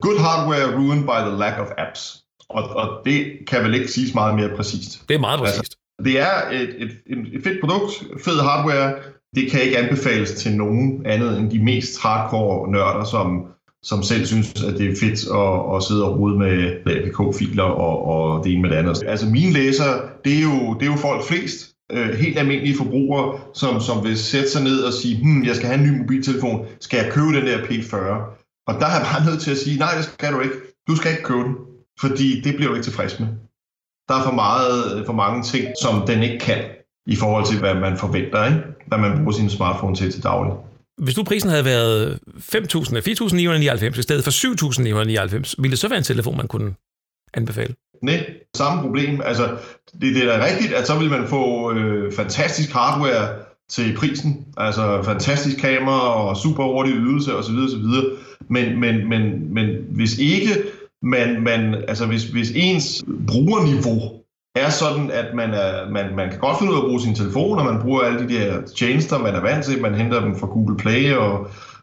[0.04, 2.02] Good hardware ruined by the lack of apps.
[2.50, 3.18] Og, og det
[3.48, 5.10] kan vel ikke siges meget mere præcist.
[5.10, 5.60] Det er meget præcist.
[5.60, 7.92] Altså, det er et, et, et, et fedt produkt,
[8.26, 8.88] fed hardware,
[9.36, 13.46] det kan ikke anbefales til nogen andet end de mest hardcore nørder, som,
[13.84, 16.54] som selv synes, at det er fedt at, at sidde og rode med
[16.86, 19.04] APK-filer og, og det ene med det andet.
[19.08, 21.76] Altså mine læsere, det er jo, det er jo folk flest.
[21.92, 25.68] øh, helt almindelige forbrugere, som, som vil sætte sig ned og sige, hmm, jeg skal
[25.68, 27.96] have en ny mobiltelefon, skal jeg købe den der P40?
[28.68, 30.56] Og der er jeg bare nødt til at sige, nej, det skal du ikke.
[30.88, 31.56] Du skal ikke købe den,
[32.00, 33.28] fordi det bliver du ikke tilfreds med.
[34.10, 36.62] Der er for, meget, for mange ting, som den ikke kan,
[37.12, 38.60] i forhold til, hvad man forventer, ikke?
[38.88, 40.54] hvad man bruger sin smartphone til til daglig.
[40.98, 42.58] Hvis nu prisen havde været 5.000
[42.90, 46.74] eller 4.999 i stedet for 7.999, ville det så være en telefon, man kunne
[47.34, 47.76] anbefale?
[48.04, 49.22] Nej, samme problem.
[49.26, 49.58] Altså,
[50.02, 53.30] det, det er da rigtigt, at så vil man få øh, fantastisk hardware
[53.70, 57.56] til prisen, altså fantastisk kamera og super hurtig ydelse osv.
[57.56, 57.86] osv.
[58.50, 60.52] Men, men, men, men hvis ikke
[61.02, 64.21] man, man altså hvis, hvis ens brugerniveau
[64.56, 67.16] er sådan, at man, er, man, man kan godt finde ud af at bruge sin
[67.16, 69.82] telefon, og man bruger alle de der tjenester, man er vant til.
[69.82, 71.34] Man henter dem fra Google Play og,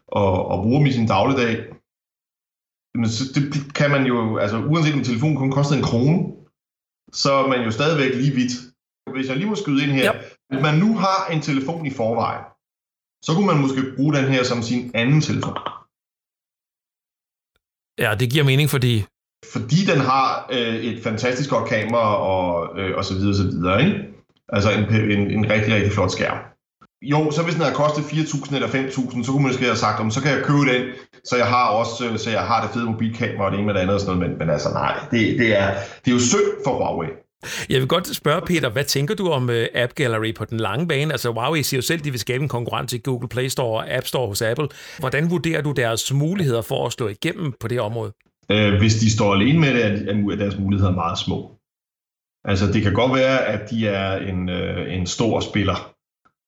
[0.07, 1.55] og, og bruger dem i sin dagligdag.
[2.99, 3.45] Men så det
[3.79, 6.17] kan man jo, altså uanset om telefonen kun koster en krone,
[7.13, 8.53] så er man jo stadigvæk lige vidt.
[9.13, 10.13] Hvis jeg lige må skyde ind her, ja.
[10.49, 12.43] hvis man nu har en telefon i forvejen,
[13.25, 15.57] så kunne man måske bruge den her som sin anden telefon.
[18.03, 18.93] Ja, det giver mening, fordi
[19.53, 23.85] fordi den har øh, et fantastisk godt kamera og, øh, og så videre, så videre,
[23.85, 23.99] ikke?
[24.49, 26.37] Altså en, en, en rigtig, rigtig flot skærm.
[27.01, 29.99] Jo, så hvis den havde kostet 4.000 eller 5.000, så kunne man måske have sagt,
[29.99, 30.81] om så kan jeg købe den,
[31.23, 33.73] så jeg har også, øh, så jeg har det fede mobilkamera og det ene med
[33.73, 35.73] det andet og sådan noget, men, men altså nej, det, det, er,
[36.05, 37.09] det er jo synd for Huawei.
[37.69, 40.87] Jeg vil godt spørge, Peter, hvad tænker du om uh, App Gallery på den lange
[40.87, 41.11] bane?
[41.11, 43.79] Altså, Huawei siger jo selv, at de vil skabe en konkurrent til Google Play Store
[43.79, 44.67] og App Store hos Apple.
[44.99, 48.13] Hvordan vurderer du deres muligheder for at slå igennem på det område?
[48.51, 49.83] Øh, hvis de står alene med det,
[50.31, 51.55] er deres muligheder meget små.
[52.45, 55.95] Altså, det kan godt være, at de er en, øh, en stor spiller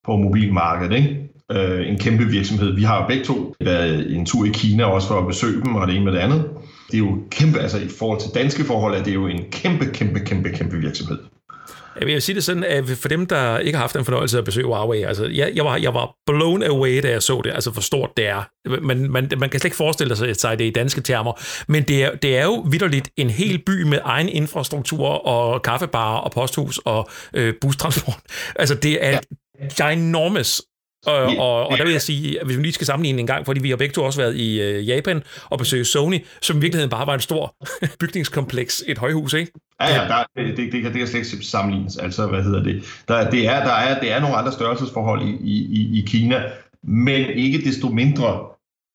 [0.06, 1.30] på mobilmarkedet, ikke?
[1.52, 2.76] Øh, en kæmpe virksomhed.
[2.76, 5.76] Vi har jo begge to været en tur i Kina også for at besøge dem,
[5.76, 6.50] og det ene med det andet.
[6.88, 9.86] Det er jo kæmpe, altså i forhold til danske forhold, er det jo en kæmpe,
[9.94, 11.20] kæmpe, kæmpe, kæmpe virksomhed.
[12.00, 14.46] Jeg vil sige det sådan, at for dem, der ikke har haft en fornøjelse at
[14.46, 17.72] besøge Huawei, altså jeg, jeg, var, jeg var blown away, da jeg så det, altså
[17.72, 18.44] hvor stort det er.
[18.82, 21.34] Man, man, man kan slet ikke forestille sig, det i danske termer,
[21.68, 26.18] men det er, det er jo vidderligt en hel by med egen infrastruktur og kaffebarer
[26.18, 28.20] og posthus og øh, bustransport.
[28.56, 29.20] Altså det er
[29.80, 29.90] ja.
[29.90, 30.62] ginormous,
[31.06, 33.46] og, og, og der vil jeg sige, at hvis vi lige skal sammenligne en gang,
[33.46, 36.60] fordi vi har begge to også været i øh, Japan og besøgt Sony, som i
[36.60, 37.56] virkeligheden bare var en stor
[38.00, 39.52] bygningskompleks, et højhus, ikke?
[39.82, 41.98] Ja, ja, der, det, det, det, kan, det kan slet ikke sammenlignes.
[41.98, 42.84] Altså, hvad hedder det?
[43.08, 46.44] Der, det, er, der, er, det er nogle andre størrelsesforhold i, i, i Kina,
[46.84, 48.40] men ikke desto mindre,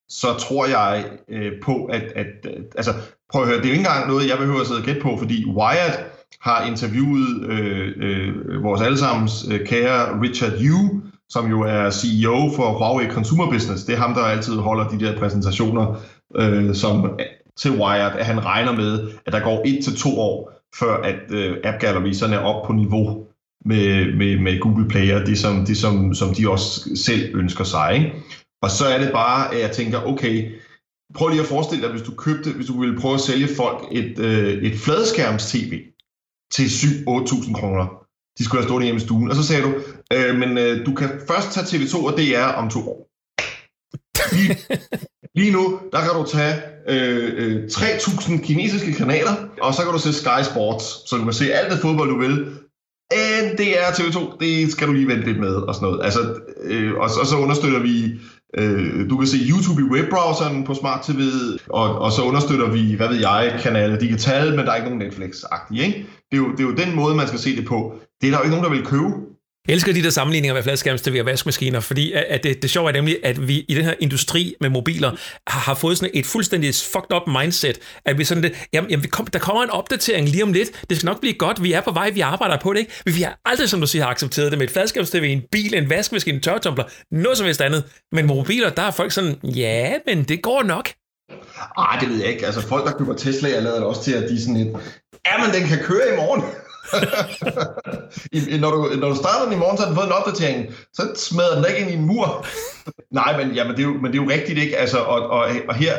[0.08, 2.64] så tror jeg øh, på, at, at, at...
[2.76, 2.94] Altså,
[3.32, 5.00] prøv at høre, det er jo ikke engang noget, jeg behøver at sidde og gætte
[5.00, 6.04] på, fordi Wired
[6.40, 12.78] har interviewet øh, øh, vores allesammens øh, kære Richard Yu, som jo er CEO for
[12.78, 13.84] Huawei Consumer Business.
[13.84, 16.00] Det er ham, der altid holder de der præsentationer
[16.36, 17.18] øh, som
[17.58, 21.30] til Wired, at han regner med, at der går et til to år, før at
[21.30, 23.26] øh, App Gallery sådan er op på niveau
[23.64, 27.64] med, med, med Google Play og det, som, det som, som de også selv ønsker
[27.64, 27.94] sig.
[27.94, 28.12] Ikke?
[28.62, 30.52] Og så er det bare, at jeg tænker, okay,
[31.14, 33.88] prøv lige at forestille dig, hvis du købte, hvis du ville prøve at sælge folk
[33.92, 35.82] et, øh, et fladskærms-tv
[36.52, 38.05] til 7-8.000 kroner.
[38.38, 39.30] De skulle have stået hjemme i stuen.
[39.30, 39.74] Og så sagde du,
[40.12, 43.08] øh, men øh, du kan først tage TV2 og DR om to år.
[44.32, 44.58] Lige,
[45.34, 46.54] lige nu, der kan du tage
[46.88, 51.32] øh, øh, 3.000 kinesiske kanaler, og så kan du se Sky Sports, så du kan
[51.32, 52.32] se alt det fodbold, du vil.
[53.12, 56.04] Øh, men det er TV2, det skal du lige vente lidt med, og sådan noget.
[56.04, 56.20] Altså,
[56.62, 58.20] øh, og, og så understøtter vi
[58.58, 61.20] Øh, du kan se YouTube i webbrowseren på Smart TV,
[61.70, 65.02] og, og så understøtter vi, hvad ved jeg, kanaler digital, men der er ikke nogen
[65.02, 65.82] Netflix-agtige.
[65.86, 66.06] Ikke?
[66.30, 67.94] Det, er jo, det er jo den måde, man skal se det på.
[68.20, 69.12] Det er der jo ikke nogen, der vil købe.
[69.68, 72.92] Jeg elsker de der sammenligninger med fladskærms-tv og vaskemaskiner, fordi at det, det sjove er
[72.92, 75.10] nemlig, at vi i den her industri med mobiler
[75.46, 79.02] har, har fået sådan et fuldstændig fucked up mindset, at vi sådan det, jamen, jamen
[79.02, 81.72] vi kom, der kommer en opdatering lige om lidt, det skal nok blive godt, vi
[81.72, 82.92] er på vej, vi arbejder på det, ikke?
[83.04, 85.90] Men vi har aldrig, som du siger, accepteret det med et fladskærms-tv, en bil, en
[85.90, 87.84] vaskemaskine, en tørretumbler, noget som helst andet.
[88.12, 90.88] Men mobiler, der er folk sådan, ja, men det går nok.
[91.76, 92.46] Ah, det ved jeg ikke.
[92.46, 94.76] Altså folk, der køber Tesla, jeg lader det også til, at de sådan et,
[95.26, 96.42] ja, men den kan køre i morgen.
[98.32, 100.74] I, når, du, når du starter den i morgen, så har den fået en opdatering,
[100.92, 102.46] så smadrer den ikke ind i en mur.
[103.10, 104.76] Nej, men, ja, men, det er jo, men det er jo rigtigt, ikke?
[104.76, 105.92] Altså, og, og, og her,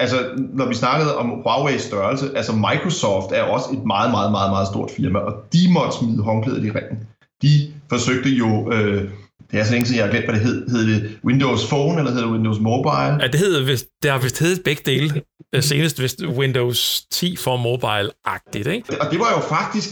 [0.00, 4.50] altså, når vi snakkede om Huawei's størrelse, altså Microsoft er også et meget, meget, meget,
[4.50, 6.98] meget stort firma, og de måtte smide håndklædet i ringen.
[7.42, 9.10] De forsøgte jo, øh,
[9.50, 10.68] det er så længe siden, jeg har glemt, hvad det hed.
[10.68, 13.14] Hed det Windows Phone, eller hed det Windows Mobile?
[13.20, 15.22] Ja, det, hedder, vist, det har vist heddet begge dele.
[15.60, 19.00] Senest vist Windows 10 for mobile-agtigt, ikke?
[19.00, 19.88] Og det var jo faktisk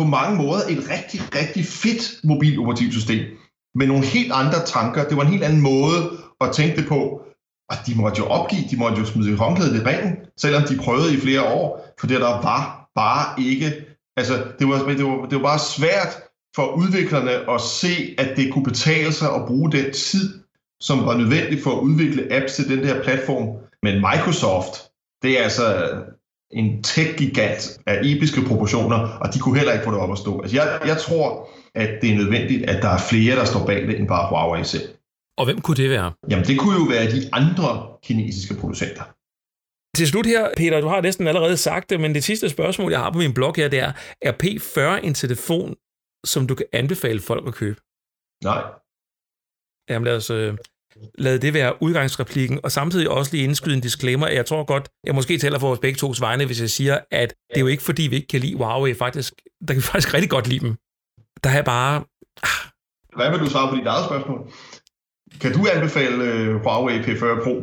[0.00, 3.22] på mange måder et rigtig, rigtig fedt mobiloperativsystem
[3.74, 5.08] med nogle helt andre tanker.
[5.08, 5.98] Det var en helt anden måde
[6.40, 7.00] at tænke det på.
[7.70, 11.14] Og de måtte jo opgive, de måtte jo smide håndklædet i ringen, selvom de prøvede
[11.14, 13.68] i flere år, for det der var bare ikke,
[14.16, 16.12] altså det var, det var, det var bare svært
[16.56, 20.26] for udviklerne at se, at det kunne betale sig at bruge den tid,
[20.80, 23.48] som var nødvendig for at udvikle apps til den der platform.
[23.82, 24.74] Men Microsoft,
[25.22, 25.64] det er altså
[26.52, 30.40] en tech-gigant af episke proportioner, og de kunne heller ikke få det op at stå.
[30.40, 33.86] Altså jeg, jeg tror, at det er nødvendigt, at der er flere, der står bag
[33.86, 34.88] det, end bare Huawei selv.
[35.38, 36.12] Og hvem kunne det være?
[36.30, 37.68] Jamen, det kunne jo være de andre
[38.02, 39.04] kinesiske producenter.
[39.96, 43.00] Til slut her, Peter, du har næsten allerede sagt det, men det sidste spørgsmål, jeg
[43.00, 45.76] har på min blog her, det er, er P40 en telefon,
[46.24, 47.80] som du kan anbefale folk at købe?
[48.44, 48.62] Nej.
[49.90, 50.54] Jamen lad os øh,
[51.18, 54.28] lade det være udgangsreplikken, og samtidig også lige indskyde en disclaimer.
[54.28, 57.34] Jeg tror godt, jeg måske taler for os begge tos vegne, hvis jeg siger, at
[57.48, 58.94] det er jo ikke fordi, vi ikke kan lide Huawei.
[58.94, 60.76] Faktisk, der kan vi faktisk rigtig godt lide dem.
[61.44, 62.04] Der er bare...
[62.42, 62.70] Ah.
[63.16, 64.52] Hvad vil du svare på dit eget spørgsmål?
[65.40, 67.54] Kan du anbefale øh, Huawei P40 Pro?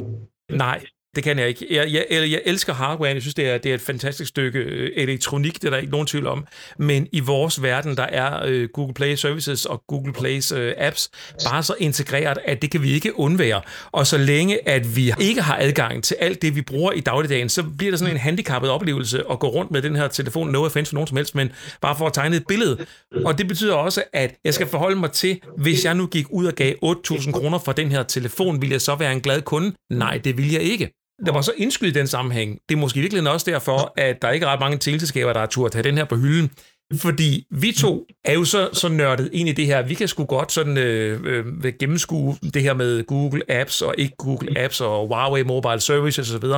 [0.51, 0.85] Nej,
[1.17, 1.67] det kan jeg ikke.
[1.71, 3.13] Jeg, jeg, jeg elsker hardware.
[3.13, 5.91] Jeg synes, det er, det er et fantastisk stykke øh, elektronik, det er der ikke
[5.91, 6.45] nogen tvivl om.
[6.79, 11.09] Men i vores verden, der er øh, Google Play Services og Google Plays øh, apps
[11.49, 13.61] bare så integreret, at det kan vi ikke undvære.
[13.91, 17.49] Og så længe, at vi ikke har adgang til alt det, vi bruger i dagligdagen,
[17.49, 20.51] så bliver det sådan en handicappet oplevelse at gå rundt med den her telefon.
[20.51, 21.51] No offense for nogen som helst, men
[21.81, 22.85] bare for at tegne et billede.
[23.25, 26.45] Og det betyder også, at jeg skal forholde mig til, hvis jeg nu gik ud
[26.45, 29.75] og gav 8.000 kroner for den her telefon, ville jeg så være en glad kunde?
[29.89, 31.06] Nej, det vil jeg ikke.
[31.25, 32.59] Lad var så indskyde den sammenhæng.
[32.69, 35.47] Det er måske virkelig også derfor, at der ikke er ret mange teleselskaber, der har
[35.47, 36.51] turde tage den her på hylden.
[36.95, 39.81] Fordi vi to er jo så, så nørdet ind i det her.
[39.81, 44.15] Vi kan sgu godt sådan øh, øh, gennemskue det her med Google Apps og ikke
[44.17, 46.49] Google Apps og Huawei Mobile Services osv.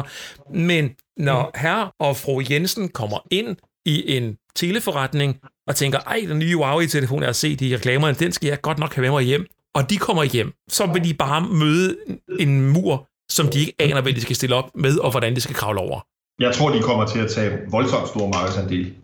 [0.53, 6.39] Men når herre og fru Jensen kommer ind i en teleforretning og tænker, ej, den
[6.39, 9.23] nye Huawei-telefon, jeg har set i reklamerne, den skal jeg godt nok have med mig
[9.23, 9.45] hjem.
[9.75, 11.97] Og de kommer hjem, så vil de bare møde
[12.39, 15.41] en mur som de ikke aner, hvad de skal stille op med, og hvordan de
[15.41, 15.99] skal kravle over.
[16.39, 18.95] Jeg tror, de kommer til at tage voldsomt stor markedsandel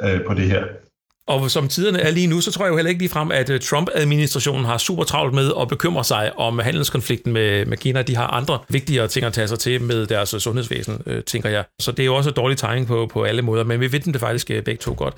[0.00, 0.64] øh, på det her.
[1.26, 3.50] Og som tiderne er lige nu, så tror jeg jo heller ikke lige frem, at
[3.50, 8.02] øh, Trump-administrationen har super travlt med at bekymre sig om handelskonflikten med, med Kina.
[8.02, 11.48] De har andre vigtigere ting at tage sig til med deres øh, sundhedsvæsen, øh, tænker
[11.48, 11.64] jeg.
[11.80, 14.00] Så det er jo også et dårligt tegning på, på alle måder, men vi ved
[14.00, 15.14] det faktisk øh, begge to godt.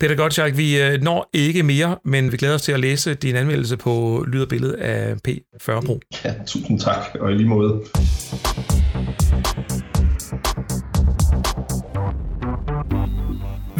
[0.00, 3.76] Peter Gottschalk, vi når ikke mere, men vi glæder os til at læse din anmeldelse
[3.76, 6.00] på lyd og billede af P40 Pro.
[6.24, 7.80] Ja, tusind tak, og i lige måde.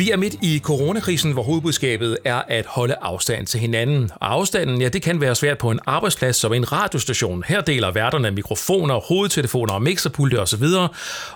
[0.00, 4.10] Vi er midt i coronakrisen, hvor hovedbudskabet er at holde afstand til hinanden.
[4.14, 7.44] Og afstanden, ja, det kan være svært på en arbejdsplads som en radiostation.
[7.48, 10.64] Her deler værterne mikrofoner, hovedtelefoner og mixerpulte osv.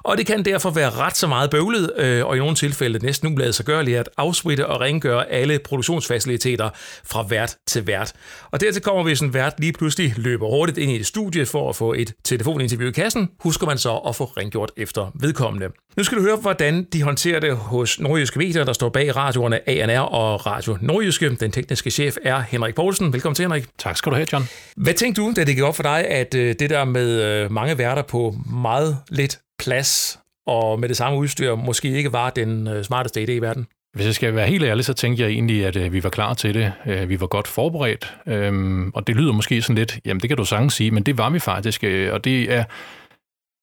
[0.02, 3.28] Og det kan derfor være ret så meget bøvlet, øh, og i nogle tilfælde næsten
[3.28, 6.70] ubladet sig gørligt at afswitte og rengøre alle produktionsfaciliteter
[7.04, 8.12] fra vært til vært.
[8.50, 11.68] Og dertil kommer, hvis en vært lige pludselig løber hurtigt ind i et studie for
[11.68, 15.68] at få et telefoninterview i kassen, husker man så at få rengjort efter vedkommende.
[15.96, 19.68] Nu skal du høre, hvordan de håndterer det hos Nordjyske Medier, der står bag radioerne
[19.68, 21.36] ANR og Radio Nordjyske.
[21.36, 23.12] Den tekniske chef er Henrik Poulsen.
[23.12, 23.64] Velkommen til, Henrik.
[23.78, 24.44] Tak skal du have, John.
[24.76, 27.52] Hvad tænkte du, da det gik op for dig, at øh, det der med øh,
[27.52, 32.68] mange værter på meget lidt plads og med det samme udstyr måske ikke var den
[32.68, 33.66] øh, smarteste idé i verden?
[33.94, 36.54] Hvis jeg skal være helt ærlig, så tænkte jeg egentlig, at vi var klar til
[36.54, 36.72] det.
[37.08, 40.44] Vi var godt forberedt, øhm, og det lyder måske sådan lidt, jamen det kan du
[40.44, 42.64] sagtens sige, men det var vi faktisk, og det er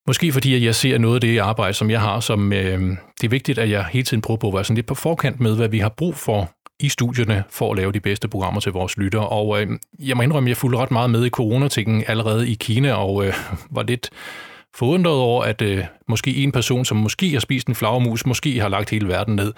[0.06, 2.80] Måske fordi, at jeg ser noget af det arbejde, som jeg har, som øh,
[3.20, 5.40] det er vigtigt, at jeg hele tiden prøver på at være sådan lidt på forkant
[5.40, 8.72] med, hvad vi har brug for i studierne for at lave de bedste programmer til
[8.72, 9.28] vores lyttere.
[9.28, 12.54] Og øh, jeg må indrømme, at jeg fulgte ret meget med i coronatingen allerede i
[12.54, 13.34] Kina, og øh,
[13.76, 14.10] var lidt
[14.74, 18.68] forundret over, at øh, måske en person, som måske har spist en flagermus, måske har
[18.68, 19.52] lagt hele verden ned.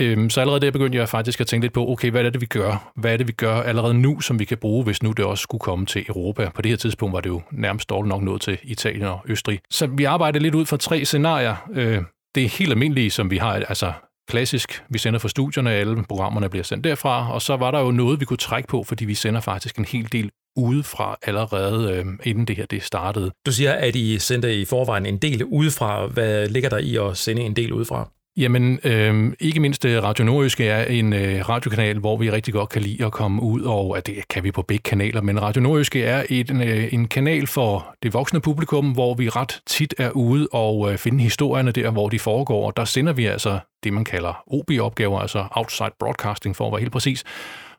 [0.00, 2.40] Øhm, så allerede der begyndte jeg faktisk at tænke lidt på, okay, hvad er det,
[2.40, 2.92] vi gør?
[2.96, 5.42] Hvad er det, vi gør allerede nu, som vi kan bruge, hvis nu det også
[5.42, 6.50] skulle komme til Europa?
[6.54, 9.60] På det her tidspunkt var det jo nærmest dårligt nok nået til Italien og Østrig.
[9.70, 11.68] Så vi arbejder lidt ud fra tre scenarier.
[11.74, 12.02] Øh,
[12.34, 13.92] det er helt almindelige, som vi har, altså
[14.28, 14.84] klassisk.
[14.88, 18.20] Vi sender fra studierne, alle programmerne bliver sendt derfra, og så var der jo noget,
[18.20, 22.44] vi kunne trække på, fordi vi sender faktisk en hel del udefra allerede, øh, inden
[22.44, 23.30] det her det startede.
[23.46, 26.06] Du siger, at I sender i forvejen en del udefra.
[26.06, 28.08] Hvad ligger der i at sende en del udefra?
[28.36, 32.68] Jamen, øh, ikke mindst øh, Radio Nordjyske er en øh, radiokanal, hvor vi rigtig godt
[32.68, 35.62] kan lide at komme ud, og at det kan vi på begge kanaler, men Radio
[35.62, 39.94] Nordjyske er et, en, øh, en kanal for det voksne publikum, hvor vi ret tit
[39.98, 43.58] er ude og øh, finde historierne der, hvor de foregår, og der sender vi altså
[43.84, 47.24] det, man kalder OB-opgaver, altså Outside Broadcasting for at være helt præcis,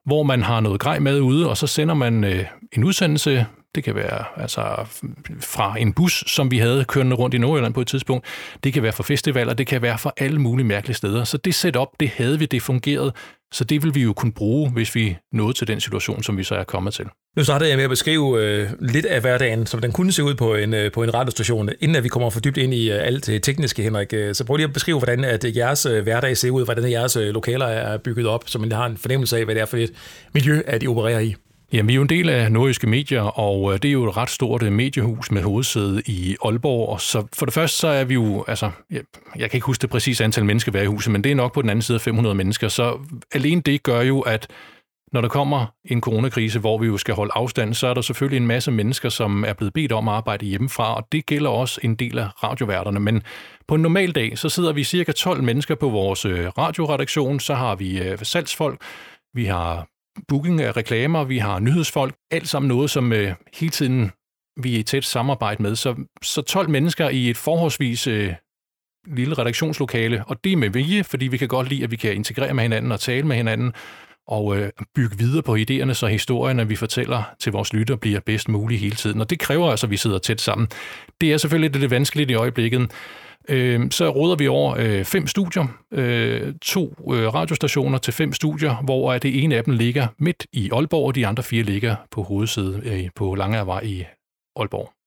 [0.06, 3.84] hvor man har noget grej med ude, og så sender man øh, en udsendelse det
[3.84, 4.62] kan være altså
[5.40, 8.26] fra en bus, som vi havde kørende rundt i Nordjylland på et tidspunkt.
[8.64, 11.24] Det kan være fra festivaler, det kan være fra alle mulige mærkelige steder.
[11.24, 13.14] Så det setup, det havde vi, det fungerede.
[13.54, 16.44] Så det vil vi jo kunne bruge, hvis vi nåede til den situation, som vi
[16.44, 17.06] så er kommet til.
[17.38, 20.36] Nu startede jeg med at beskrive øh, lidt af hverdagen, som den kunne se ud
[20.36, 21.70] på en, øh, på en radiostation.
[21.80, 24.44] Inden at vi kommer for dybt ind i øh, alt det tekniske, Henrik, øh, så
[24.46, 27.34] prøv lige at beskrive, hvordan at øh, jeres øh, hverdag ser ud, hvordan jeres øh,
[27.34, 29.94] lokaler er bygget op, så man har en fornemmelse af, hvad det er for et
[30.34, 31.36] miljø, at I opererer i.
[31.74, 34.18] Jamen, vi er jo en del af Nordjyske Medier, og øh, det er jo et
[34.18, 36.90] ret stort øh, mediehus med hovedsæde i Aalborg.
[36.90, 39.02] Og så for det første, så er vi jo, altså, jeg,
[39.36, 41.54] jeg kan ikke huske det præcise antal mennesker, der i huset, men det er nok
[41.54, 42.68] på den anden side af 500 mennesker.
[42.68, 43.00] Så
[43.34, 44.48] alene det gør jo, at
[45.14, 48.38] når der kommer en coronakrise, hvor vi jo skal holde afstand, så er der selvfølgelig
[48.38, 51.80] en masse mennesker, som er blevet bedt om at arbejde hjemmefra, og det gælder også
[51.84, 53.00] en del af radioværterne.
[53.00, 53.24] Men
[53.68, 57.54] på en normal dag, så sidder vi cirka 12 mennesker på vores øh, radioredaktion, så
[57.54, 58.82] har vi salgsfolk,
[59.34, 59.88] vi har
[60.28, 64.12] booking af reklamer, vi har nyhedsfolk, alt sammen noget, som øh, hele tiden
[64.62, 65.76] vi er i tæt samarbejde med.
[65.76, 68.34] Så, så 12 mennesker i et forholdsvis øh,
[69.08, 72.14] lille redaktionslokale, og det er med vilje, fordi vi kan godt lide, at vi kan
[72.14, 73.74] integrere med hinanden og tale med hinanden,
[74.28, 78.50] og øh, bygge videre på idéerne, så historierne, vi fortæller til vores lytter, bliver bedst
[78.50, 79.22] muligt hele tiden.
[79.22, 80.68] Og det kræver altså, at vi sidder tæt sammen.
[81.22, 82.92] Det er selvfølgelig lidt vanskeligt i øjeblikket,
[83.50, 88.76] Øh, så råder vi over øh, fem studier, øh, to øh, radiostationer til fem studier,
[88.84, 92.24] hvor det ene af dem ligger midt i Aalborg, og de andre fire ligger på
[92.24, 94.06] hovedsædet øh, på Langervej i
[94.56, 95.03] Aalborg.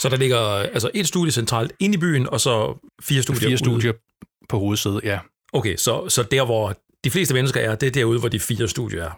[0.00, 3.58] Så der ligger altså et studie centralt inde i byen, og så fire studier Fire
[3.58, 3.92] studier
[4.48, 5.18] på hovedsædet, ja.
[5.52, 8.68] Okay, så, så der, hvor de fleste mennesker er, det er derude, hvor de fire
[8.68, 9.10] studier er.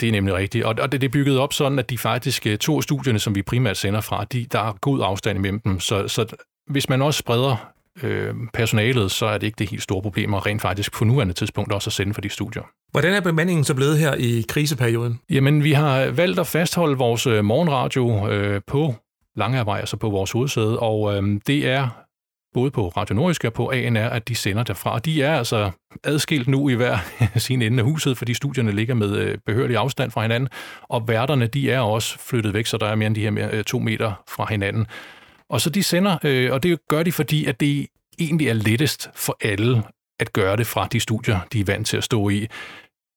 [0.00, 0.64] Det er nemlig rigtigt.
[0.64, 3.42] Og det, det er bygget op sådan, at de faktisk øh, to studierne, som vi
[3.42, 5.80] primært sender fra, de, der er god afstand imellem dem.
[5.80, 6.26] Så, så
[6.70, 7.72] hvis man også spreder
[8.02, 11.34] øh, personalet, så er det ikke det helt store problem, og rent faktisk på nuværende
[11.34, 12.62] tidspunkt også at sende for de studier.
[12.90, 15.20] Hvordan er bemandingen så blevet her i kriseperioden?
[15.30, 18.94] Jamen, vi har valgt at fastholde vores øh, morgenradio øh, på
[19.38, 21.88] Langearvej, altså på vores hovedsæde, og øh, det er
[22.54, 24.92] både på Radio Nordisk og på ANR, at de sender derfra.
[24.92, 25.70] Og de er altså
[26.04, 26.98] adskilt nu i hver
[27.36, 30.48] sin ende af huset, fordi studierne ligger med øh, behørlig afstand fra hinanden,
[30.82, 33.50] og værterne, de er også flyttet væk, så der er mere end de her mere,
[33.52, 34.86] øh, to meter fra hinanden.
[35.50, 37.86] Og så de sender, øh, og det gør de, fordi at det
[38.18, 39.82] egentlig er lettest for alle
[40.20, 42.46] at gøre det fra de studier, de er vant til at stå i.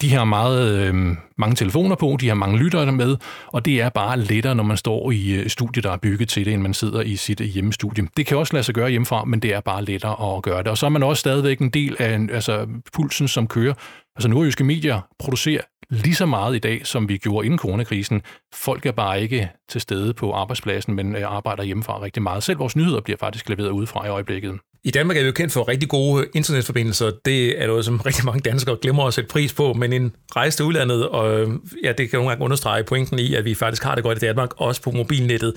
[0.01, 0.93] De har meget, øh,
[1.37, 4.77] mange telefoner på, de har mange lyttere med, og det er bare lettere, når man
[4.77, 7.47] står i øh, studiet, der er bygget til det, end man sidder i sit øh,
[7.47, 8.07] hjemmestudie.
[8.17, 10.67] Det kan også lade sig gøre hjemmefra, men det er bare lettere at gøre det.
[10.67, 13.73] Og så er man også stadigvæk en del af altså, pulsen, som kører.
[14.15, 18.21] Altså nordjyske medier producerer lige så meget i dag, som vi gjorde inden coronakrisen.
[18.53, 22.43] Folk er bare ikke til stede på arbejdspladsen, men øh, arbejder hjemmefra rigtig meget.
[22.43, 24.59] Selv vores nyheder bliver faktisk leveret udefra i øjeblikket.
[24.83, 27.11] I Danmark er vi jo kendt for rigtig gode internetforbindelser.
[27.25, 30.57] Det er noget, som rigtig mange danskere glemmer at sætte pris på, men en rejse
[30.57, 31.47] til udlandet, og
[31.83, 34.21] ja, det kan nogle gange understrege pointen i, at vi faktisk har det godt i
[34.21, 35.53] Danmark, også på mobilnettet.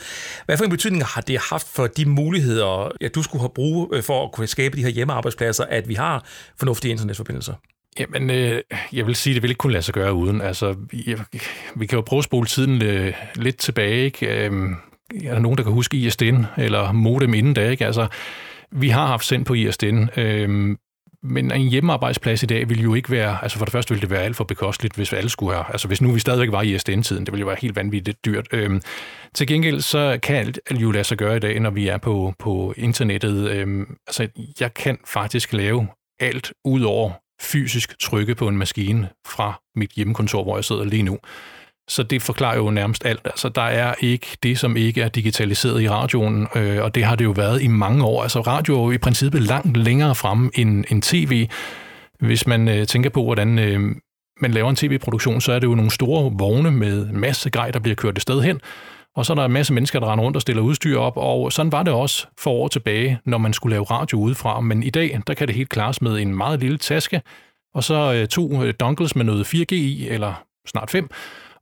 [0.47, 3.93] Hvad for en betydning har det haft for de muligheder, ja, du skulle have brug
[3.95, 6.25] øh, for at kunne skabe de her hjemmearbejdspladser, at vi har
[6.59, 7.55] fornuftige internetforbindelser?
[8.01, 8.63] Jamen, øh,
[8.93, 10.41] jeg vil sige, at det vil ikke kunne lade sig gøre uden.
[10.41, 10.75] Altså,
[11.07, 11.19] jeg,
[11.77, 14.27] vi kan jo prøve at spole tiden øh, lidt tilbage, ikke?
[14.27, 14.53] Øh,
[15.25, 17.87] er der nogen, der kan huske ISDN eller modem inden da, ikke?
[17.87, 18.07] Altså,
[18.75, 20.77] vi har haft sendt på ISDN, øh,
[21.23, 24.11] men en hjemmearbejdsplads i dag vil jo ikke være, altså for det første ville det
[24.11, 26.63] være alt for bekosteligt, hvis vi alle skulle have, altså hvis nu vi stadigvæk var
[26.63, 28.47] i ISDN-tiden, det ville jo være helt vanvittigt dyrt.
[28.53, 28.81] Øhm,
[29.35, 32.35] til gengæld så kan alt jo lade sig gøre i dag, når vi er på,
[32.39, 33.51] på internettet.
[33.51, 34.29] Øhm, altså
[34.61, 35.87] jeg kan faktisk lave
[36.21, 37.11] alt ud over
[37.43, 41.19] fysisk trykke på en maskine fra mit hjemmekontor, hvor jeg sidder lige nu.
[41.89, 43.21] Så det forklarer jo nærmest alt.
[43.25, 47.17] Altså, der er ikke det, som ikke er digitaliseret i radioen, øh, og det har
[47.17, 48.23] det jo været i mange år.
[48.23, 51.49] Altså, radio er jo i princippet langt længere fremme end, end tv.
[52.21, 53.81] Hvis man øh, tænker på, hvordan øh,
[54.41, 57.79] man laver en tv-produktion, så er det jo nogle store vogne med masse grej, der
[57.79, 58.61] bliver kørt et sted hen,
[59.17, 61.53] og så er der en masse mennesker, der render rundt og stiller udstyr op, og
[61.53, 64.61] sådan var det også for år tilbage, når man skulle lave radio udefra.
[64.61, 67.23] Men i dag, der kan det helt klares med en meget lille taske,
[67.75, 71.11] og så øh, to øh, dongles med noget 4G i, eller snart 5,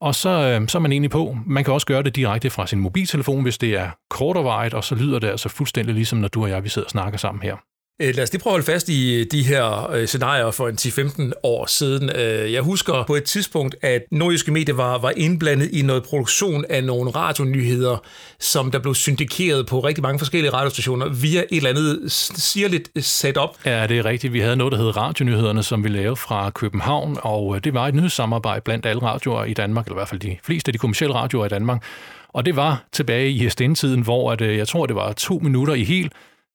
[0.03, 1.37] og så, øh, så er man egentlig på.
[1.47, 4.95] Man kan også gøre det direkte fra sin mobiltelefon, hvis det er kortervejet, og så
[4.95, 7.57] lyder det altså fuldstændig ligesom, når du og jeg vi sidder og snakker sammen her.
[8.03, 10.69] Øh, lad os lige prøve at holde fast i øh, de her øh, scenarier for
[10.69, 12.11] en 10-15 år siden.
[12.53, 16.85] Jeg husker på et tidspunkt, at Nordiske Medier var, var indblandet i noget produktion af
[16.85, 18.03] nogle radionyheder,
[18.41, 23.51] som der blev syndikeret på rigtig mange forskellige radiostationer via et eller andet sirligt setup.
[23.67, 24.33] Ja, det er rigtigt.
[24.33, 27.95] Vi havde noget, der hed Radionyhederne, som vi lavede fra København, og det var et
[27.95, 31.15] nyhedssamarbejde blandt alle radioer i Danmark, eller i hvert fald de fleste af de kommersielle
[31.15, 31.85] radioer i Danmark.
[32.29, 35.85] Og det var tilbage i SDN-tiden, hvor at, jeg tror, det var to minutter i
[35.85, 36.13] helt,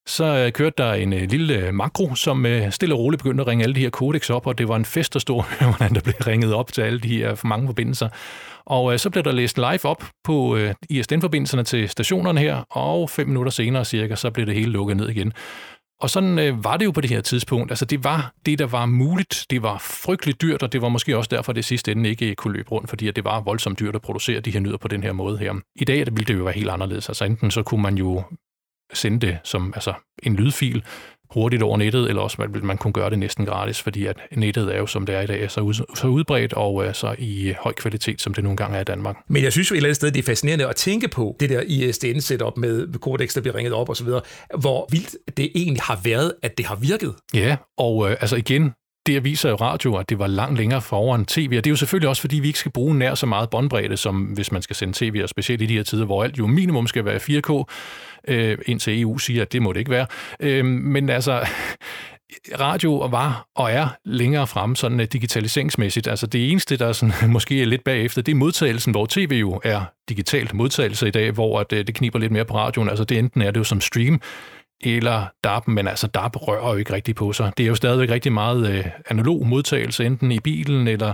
[0.08, 3.42] så øh, kørte der en øh, lille øh, makro, som øh, stille og roligt begyndte
[3.42, 5.96] at ringe alle de her kodex op, og det var en fest at stå, hvordan
[5.96, 8.10] der blev ringet op til alle de her for mange forbindelser.
[8.66, 13.10] Og øh, så blev der læst live op på øh, ISDN-forbindelserne til stationerne her, og
[13.10, 15.34] fem minutter senere cirka, så blev det hele lukket ned igen.
[16.02, 17.72] Og sådan øh, var det jo på det her tidspunkt.
[17.72, 19.46] Altså det var det, der var muligt.
[19.50, 22.36] Det var frygteligt dyrt, og det var måske også derfor, det sidste ende ikke øh,
[22.36, 24.88] kunne løbe rundt, fordi at det var voldsomt dyrt at producere de her nyder på
[24.88, 25.54] den her måde her.
[25.76, 27.10] I dag ville det jo være helt anderledes.
[27.10, 28.24] Altså enten så kunne man jo
[28.94, 30.84] sende det som altså, en lydfil
[31.32, 34.76] hurtigt over nettet, eller også vil man kunne gøre det næsten gratis, fordi at nettet
[34.76, 37.54] er jo, som det er i dag, så, ud, så udbredt og uh, så i
[37.60, 39.16] høj kvalitet, som det nogle gange er i Danmark.
[39.30, 41.50] Men jeg synes jo et eller andet sted, det er fascinerende at tænke på det
[41.50, 44.08] der ISDN-setup med Codex, der bliver ringet op osv.,
[44.60, 47.16] hvor vildt det egentlig har været, at det har virket.
[47.34, 48.74] Ja, og uh, altså igen,
[49.08, 51.76] det viser jo radio, at det var langt længere foran tv, og det er jo
[51.76, 54.76] selvfølgelig også, fordi vi ikke skal bruge nær så meget båndbredde, som hvis man skal
[54.76, 57.64] sende tv, og specielt i de her tider, hvor alt jo minimum skal være 4K,
[58.28, 60.06] øh, indtil EU siger, at det må det ikke være.
[60.40, 61.40] Øh, men altså,
[62.60, 66.08] radio var og er længere frem sådan øh, digitaliseringsmæssigt.
[66.08, 69.62] Altså det eneste, der sådan, måske er lidt bagefter, det er modtagelsen, hvor tv jo
[69.64, 72.90] er digitalt modtagelse i dag, hvor at, øh, det kniber lidt mere på radioen.
[72.90, 74.22] Altså det enten er det jo som stream,
[74.82, 77.52] eller DAB, men altså DAB rører jo ikke rigtig på sig.
[77.58, 81.14] Det er jo stadigvæk rigtig meget øh, analog modtagelse, enten i bilen eller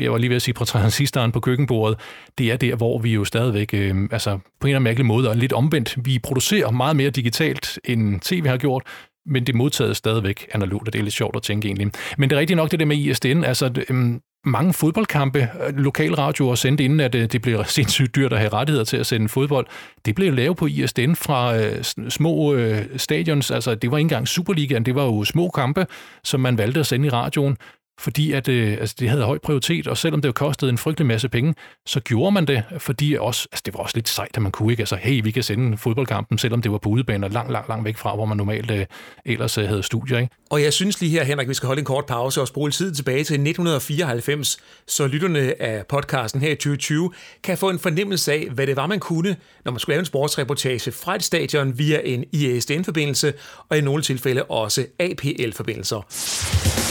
[0.00, 1.98] jeg var lige ved at sige på transistoren på køkkenbordet,
[2.38, 5.28] det er der, hvor vi jo stadigvæk, øh, altså på en eller anden mærkelig måde,
[5.28, 5.96] er lidt omvendt.
[6.04, 8.82] Vi producerer meget mere digitalt, end tv har gjort,
[9.26, 11.92] men det modtaget stadigvæk analogt, og det er lidt sjovt at tænke egentlig.
[12.18, 16.54] Men det er rigtigt nok det der med ISDN, altså øh, mange fodboldkampe, øh, lokalradioer
[16.54, 19.66] sendte inden, at øh, det blev sindssygt dyrt at have rettigheder til at sende fodbold.
[20.04, 24.28] Det blev lavet på ISDN fra øh, små øh, stadions, altså det var ikke engang
[24.28, 25.86] Superligaen, det var jo små kampe,
[26.24, 27.56] som man valgte at sende i radioen
[28.00, 31.28] fordi at, øh, altså, det havde høj prioritet, og selvom det kostede en frygtelig masse
[31.28, 31.54] penge,
[31.86, 34.72] så gjorde man det, fordi også, altså, det var også lidt sejt, at man kunne
[34.72, 37.68] ikke, altså hey, vi kan sende fodboldkampen, selvom det var på udebane og langt, langt,
[37.68, 38.86] langt væk fra, hvor man normalt øh,
[39.24, 40.18] ellers øh, havde studier.
[40.18, 40.34] Ikke?
[40.50, 42.94] Og jeg synes lige her, Henrik, vi skal holde en kort pause og spole tiden
[42.94, 47.12] tilbage til 1994, så lytterne af podcasten her i 2020
[47.42, 50.06] kan få en fornemmelse af, hvad det var, man kunne, når man skulle lave en
[50.06, 53.32] sportsreportage fra et stadion via en ISDN-forbindelse,
[53.68, 56.81] og i nogle tilfælde også APL-forbindelser.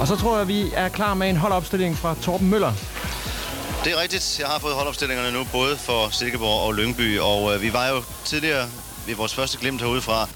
[0.00, 2.72] Og så tror jeg, vi er klar med en holdopstilling fra Torben Møller.
[3.84, 4.38] Det er rigtigt.
[4.40, 7.18] Jeg har fået holdopstillingerne nu, både for Silkeborg og Lyngby.
[7.18, 8.68] Og øh, vi var jo tidligere
[9.06, 10.28] ved vores første glimt herudefra,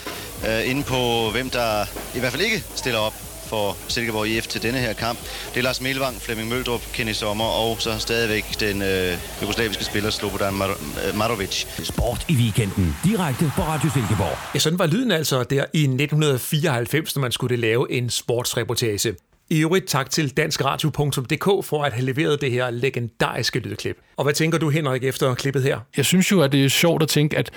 [0.49, 3.15] øh, inde på hvem der i hvert fald ikke stiller op
[3.47, 5.19] for Silkeborg IF til denne her kamp.
[5.55, 10.11] Det er Lars Melvang, Flemming Møldrup, Kenny Sommer og så stadigvæk den øh, jugoslaviske spiller
[10.11, 11.65] Slobodan øh, Marovic.
[11.83, 14.55] Sport i weekenden, direkte på Radio Silkeborg.
[14.55, 19.15] Ja, sådan var lyden altså der i 1994, når man skulle lave en sportsreportage.
[19.51, 23.97] I øvrigt tak til danskradio.dk for at have leveret det her legendariske lydklip.
[24.17, 25.79] Og hvad tænker du, Henrik, efter klippet her?
[25.97, 27.51] Jeg synes jo, at det er sjovt at tænke, at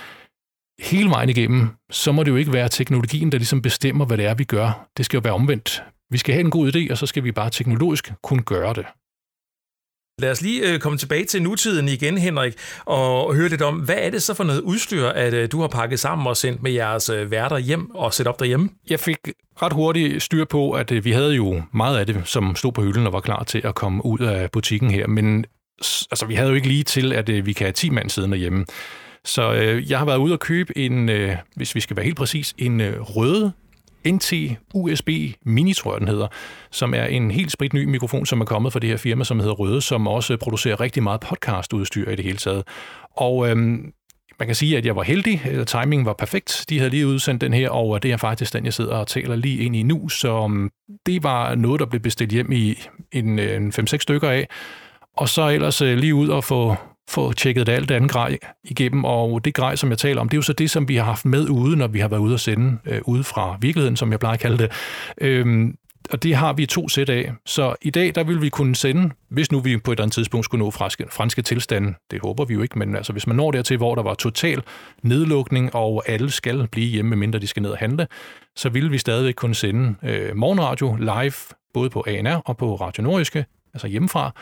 [0.80, 4.26] hele vejen igennem, så må det jo ikke være teknologien, der ligesom bestemmer, hvad det
[4.26, 4.88] er, vi gør.
[4.96, 5.82] Det skal jo være omvendt.
[6.10, 8.84] Vi skal have en god idé, og så skal vi bare teknologisk kunne gøre det.
[10.18, 12.54] Lad os lige øh, komme tilbage til nutiden igen, Henrik,
[12.84, 15.68] og høre lidt om, hvad er det så for noget udstyr, at øh, du har
[15.68, 18.70] pakket sammen og sendt med jeres øh, værter hjem og sætte op derhjemme?
[18.90, 19.18] Jeg fik
[19.62, 22.82] ret hurtigt styr på, at øh, vi havde jo meget af det, som stod på
[22.82, 25.44] hylden og var klar til at komme ud af butikken her, men
[26.10, 28.36] altså, vi havde jo ikke lige til, at øh, vi kan have 10 mand siddende
[28.36, 28.64] hjemme.
[29.28, 32.16] Så øh, jeg har været ude og købe en, øh, hvis vi skal være helt
[32.16, 33.52] præcis, en øh, røde
[34.06, 34.32] NT
[34.74, 35.08] USB
[35.44, 36.26] Mini, tror jeg den hedder,
[36.70, 39.54] som er en helt spritny mikrofon, som er kommet fra det her firma, som hedder
[39.54, 42.64] Røde, som også producerer rigtig meget podcastudstyr i det hele taget.
[43.16, 43.92] Og øhm,
[44.38, 45.42] man kan sige, at jeg var heldig.
[45.66, 46.64] Timingen var perfekt.
[46.68, 49.06] De havde lige udsendt den her, og øh, det er faktisk den, jeg sidder og
[49.06, 50.08] taler lige ind i nu.
[50.08, 50.50] Så
[51.06, 52.74] det var noget, der blev bestilt hjem i
[53.12, 54.48] en, øh, en 5-6 stykker af.
[55.16, 56.76] Og så ellers øh, lige ud og få
[57.08, 60.34] få tjekket det alt andet grej igennem, og det grej, som jeg taler om, det
[60.34, 62.34] er jo så det, som vi har haft med ude, når vi har været ude
[62.34, 64.72] at sende øh, ude fra virkeligheden, som jeg plejer at kalde det.
[65.20, 65.76] Øhm,
[66.10, 67.32] og det har vi to sæt af.
[67.46, 70.14] Så i dag, der vil vi kunne sende, hvis nu vi på et eller andet
[70.14, 73.36] tidspunkt skulle nå franske, franske tilstanden, det håber vi jo ikke, men altså hvis man
[73.36, 74.62] når dertil, hvor der var total
[75.02, 78.06] nedlukning, og alle skal blive hjemme, mindre de skal ned og handle,
[78.56, 81.32] så vil vi stadigvæk kunne sende øh, morgenradio live,
[81.74, 83.44] både på ANR og på Radio Nordiske,
[83.74, 84.32] altså hjemmefra,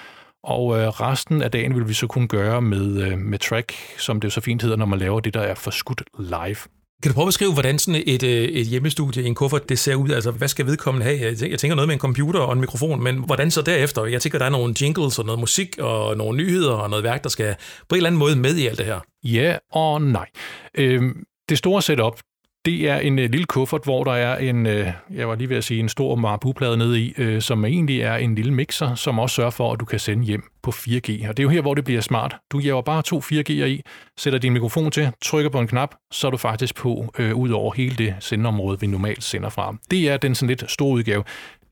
[0.47, 4.21] og øh, resten af dagen vil vi så kunne gøre med, øh, med track, som
[4.21, 6.57] det jo så fint hedder, når man laver det, der er forskudt live.
[7.03, 9.79] Kan du prøve at beskrive, hvordan sådan et, øh, et hjemmestudie i en kuffert, det
[9.79, 10.11] ser ud?
[10.11, 11.37] Altså, hvad skal vedkommende have?
[11.51, 14.05] Jeg tænker noget med en computer og en mikrofon, men hvordan så derefter?
[14.05, 17.23] Jeg tænker, der er nogle jingles og noget musik og nogle nyheder og noget værk,
[17.23, 17.55] der skal
[17.89, 19.01] på en eller anden måde med i alt det her.
[19.25, 20.27] Ja og nej.
[20.75, 22.21] Øhm, det store setup,
[22.67, 25.57] det er en øh, lille kuffert, hvor der er en, øh, jeg var lige ved
[25.57, 29.19] at sige, en stor marbuplade nede i, øh, som egentlig er en lille mixer, som
[29.19, 31.29] også sørger for, at du kan sende hjem på 4G.
[31.29, 32.37] Og det er jo her, hvor det bliver smart.
[32.53, 33.83] Du giver bare to 4G'er i,
[34.19, 37.51] sætter din mikrofon til, trykker på en knap, så er du faktisk på øh, ud
[37.51, 39.77] over hele det sendeområde, vi normalt sender fra.
[39.91, 41.25] Det er den sådan lidt store udgave.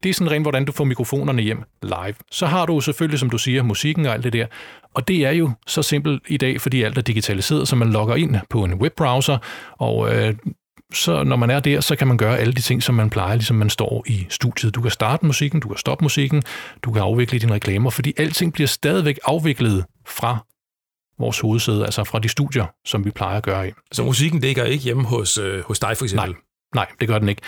[0.02, 2.14] Det er sådan rent, hvordan du får mikrofonerne hjem live.
[2.30, 4.46] Så har du selvfølgelig, som du siger, musikken og alt det der.
[4.94, 8.16] Og det er jo så simpelt i dag, fordi alt er digitaliseret, så man logger
[8.16, 9.38] ind på en webbrowser,
[9.78, 10.34] og øh,
[10.94, 13.34] så når man er der, så kan man gøre alle de ting, som man plejer,
[13.34, 14.74] ligesom man står i studiet.
[14.74, 16.42] Du kan starte musikken, du kan stoppe musikken,
[16.82, 20.44] du kan afvikle dine reklamer, fordi alting bliver stadigvæk afviklet fra
[21.18, 23.72] vores hovedsæde, altså fra de studier, som vi plejer at gøre i.
[23.92, 26.30] Så musikken ligger ikke hjemme hos, øh, hos dig for eksempel?
[26.30, 26.38] Nej.
[26.74, 27.42] Nej, det gør den ikke.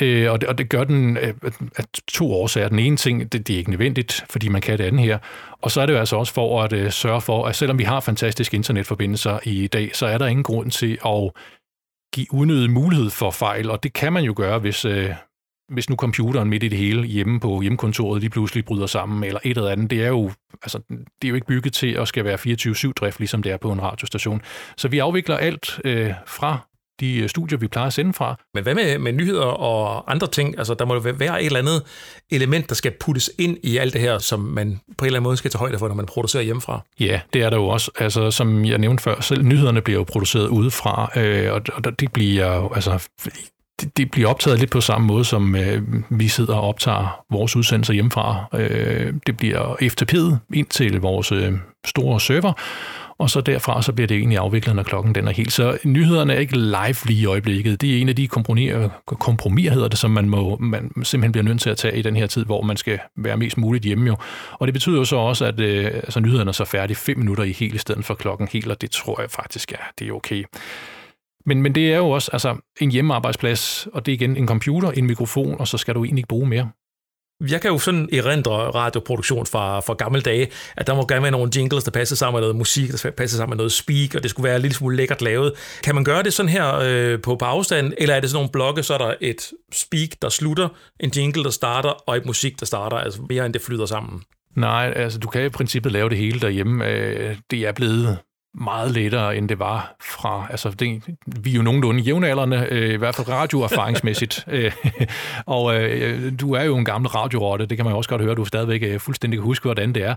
[0.00, 1.34] Øh, og, det, og det gør den øh,
[1.76, 2.68] af to årsager.
[2.68, 5.18] Den ene ting, det, det er ikke nødvendigt, fordi man kan det andet her.
[5.60, 7.84] Og så er det jo altså også for at øh, sørge for, at selvom vi
[7.84, 11.30] har fantastiske internetforbindelser i dag, så er der ingen grund til at
[12.14, 15.10] give unødig mulighed for fejl, og det kan man jo gøre, hvis, øh,
[15.68, 19.40] hvis nu computeren midt i det hele hjemme på hjemmekontoret lige pludselig bryder sammen, eller
[19.44, 19.90] et eller andet.
[19.90, 20.30] Det er jo,
[20.62, 23.72] altså, det er jo ikke bygget til at skal være 24-7-drift, ligesom det er på
[23.72, 24.42] en radiostation.
[24.76, 26.68] Så vi afvikler alt øh, fra
[27.02, 28.36] de øh, studier, vi plejer at sende fra.
[28.54, 30.58] Men hvad med, med nyheder og andre ting?
[30.58, 31.82] Altså, der må jo være et eller andet
[32.30, 35.28] element, der skal puttes ind i alt det her, som man på en eller anden
[35.28, 36.80] måde skal tage højde for, når man producerer hjemmefra.
[37.00, 37.90] Ja, det er der jo også.
[37.98, 42.12] Altså, som jeg nævnte før, selv nyhederne bliver jo produceret udefra, øh, og, og det
[42.12, 43.08] bliver jo, altså,
[43.80, 47.56] det, det bliver optaget lidt på samme måde, som øh, vi sidder og optager vores
[47.56, 48.44] udsendelser hjemmefra.
[48.54, 51.52] Øh, det bliver FTP'et ind til vores øh,
[51.86, 52.52] store server,
[53.22, 55.52] og så derfra så bliver det egentlig afviklet, når klokken den er helt.
[55.52, 57.80] Så nyhederne er ikke live lige i øjeblikket.
[57.80, 61.60] Det er en af de kompromiser, hedder det, som man, må, man simpelthen bliver nødt
[61.60, 64.16] til at tage i den her tid, hvor man skal være mest muligt hjemme jo.
[64.52, 67.44] Og det betyder jo så også, at øh, altså, nyhederne er så færdige fem minutter
[67.44, 70.12] i helt i stedet for klokken helt, og det tror jeg faktisk er, det er
[70.12, 70.44] okay.
[71.46, 74.90] Men, men det er jo også altså, en hjemmearbejdsplads, og det er igen en computer,
[74.90, 76.70] en mikrofon, og så skal du egentlig ikke bruge mere.
[77.50, 81.32] Jeg kan jo sådan erindre radioproduktion fra, fra gamle dage, at der må gerne være
[81.32, 84.22] nogle jingles, der passer sammen med noget musik, der passer sammen med noget speak, og
[84.22, 85.52] det skulle være lidt smule lækkert lavet.
[85.84, 88.50] Kan man gøre det sådan her øh, på, på afstand, eller er det sådan nogle
[88.52, 90.68] blokke, så er der et speak, der slutter,
[91.00, 94.22] en jingle, der starter, og et musik, der starter, altså mere end det flyder sammen?
[94.56, 96.86] Nej, altså du kan i princippet lave det hele derhjemme.
[96.86, 98.18] Øh, det er blevet
[98.54, 100.46] meget lettere, end det var fra...
[100.50, 104.44] Altså, det, vi er jo nogenlunde jævnaldrende, øh, i hvert fald radioerfaringsmæssigt.
[104.52, 104.72] Øh,
[105.46, 108.34] og øh, du er jo en gammel radiorotte, det kan man jo også godt høre,
[108.34, 110.14] du stadigvæk øh, fuldstændig kan huske, hvordan det er.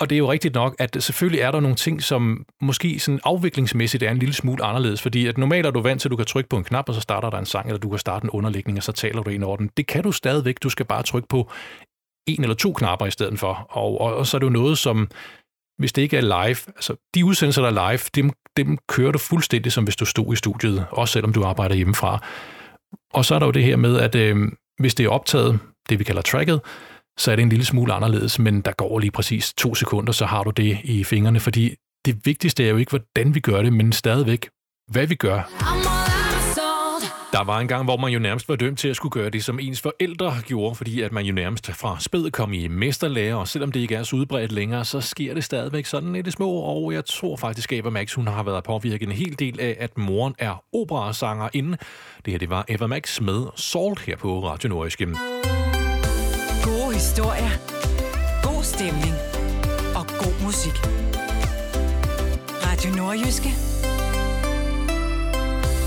[0.00, 3.20] Og det er jo rigtigt nok, at selvfølgelig er der nogle ting, som måske sådan
[3.24, 6.16] afviklingsmæssigt er en lille smule anderledes, fordi at normalt er du vant til, at du
[6.16, 8.24] kan trykke på en knap, og så starter der en sang, eller du kan starte
[8.24, 9.70] en underlægning, og så taler du ind over den.
[9.76, 11.50] Det kan du stadigvæk, du skal bare trykke på
[12.26, 13.66] en eller to knapper i stedet for.
[13.70, 15.08] Og, og, og så er det jo noget, som
[15.78, 19.18] hvis det ikke er live, altså de udsendelser, der er live, dem, dem kører du
[19.18, 22.24] fuldstændig, som hvis du stod i studiet, også selvom du arbejder hjemmefra.
[23.14, 24.36] Og så er der jo det her med, at øh,
[24.78, 25.58] hvis det er optaget,
[25.88, 26.60] det vi kalder tracket,
[27.18, 30.26] så er det en lille smule anderledes, men der går lige præcis to sekunder, så
[30.26, 31.74] har du det i fingrene, fordi
[32.04, 34.48] det vigtigste er jo ikke, hvordan vi gør det, men stadigvæk,
[34.90, 36.07] hvad vi gør.
[37.38, 39.44] Der var en gang, hvor man jo nærmest var dømt til at skulle gøre det,
[39.44, 43.48] som ens forældre gjorde, fordi at man jo nærmest fra spæd kom i mesterlærer, og
[43.48, 46.50] selvom det ikke er så udbredt længere, så sker det stadigvæk sådan i det små,
[46.50, 49.76] og jeg tror faktisk, at Eva Max, hun har været påvirket en hel del af,
[49.80, 51.76] at moren er operasanger inden.
[52.24, 55.06] Det her, det var Eva Max med Salt her på Radio Nordiske.
[56.64, 57.50] Gode historier,
[58.42, 59.14] god stemning
[59.94, 60.76] og god musik.
[62.66, 63.48] Radio Nordjyske.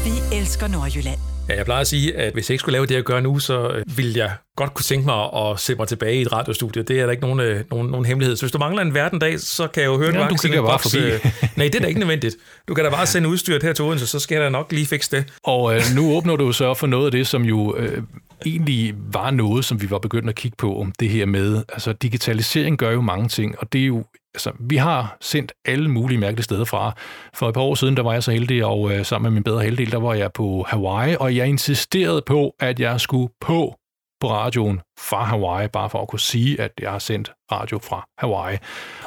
[0.06, 1.31] Vi elsker Nordjylland.
[1.52, 3.40] Ja, jeg plejer at sige, at hvis jeg ikke skulle lave det, jeg gør nu,
[3.40, 6.84] så øh, ville jeg godt kunne tænke mig at se mig tilbage i et radiostudie.
[6.84, 8.36] Det er der ikke nogen, øh, nogen, nogen hemmelighed.
[8.36, 10.80] Så hvis du mangler en hverdag, så kan jeg jo høre, ja, du kigger bare
[10.80, 10.98] forbi.
[10.98, 12.36] Øh, nej, det er da ikke nødvendigt.
[12.68, 14.86] Du kan da bare sende udstyret her til Odense, så skal jeg da nok lige
[14.86, 15.26] fikse det.
[15.44, 18.04] Og øh, nu åbner du så for noget af det, som jo øh,
[18.46, 21.94] egentlig var noget, som vi var begyndt at kigge på, om det her med, altså
[21.94, 24.04] digitalisering gør jo mange ting, og det er jo
[24.34, 26.96] altså, vi har sendt alle mulige mærkelige steder fra.
[27.34, 29.44] For et par år siden, der var jeg så heldig, og øh, sammen med min
[29.44, 33.76] bedre halvdel, der var jeg på Hawaii, og jeg insisterede på, at jeg skulle på
[34.22, 38.08] på radioen fra Hawaii, bare for at kunne sige, at jeg har sendt radio fra
[38.18, 38.58] Hawaii.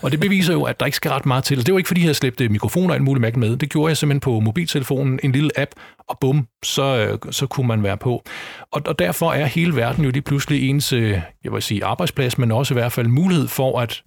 [0.03, 1.67] Og det beviser jo, at der ikke skal ret meget til.
[1.67, 3.57] Det var ikke, fordi jeg havde slæbt øh, mikrofoner og alt muligt mærke med.
[3.57, 5.71] Det gjorde jeg simpelthen på mobiltelefonen, en lille app,
[6.09, 8.23] og bum, så, øh, så kunne man være på.
[8.73, 12.39] Og, og derfor er hele verden jo lige pludselig ens, øh, jeg vil sige arbejdsplads,
[12.39, 14.03] men også i hvert fald mulighed for, at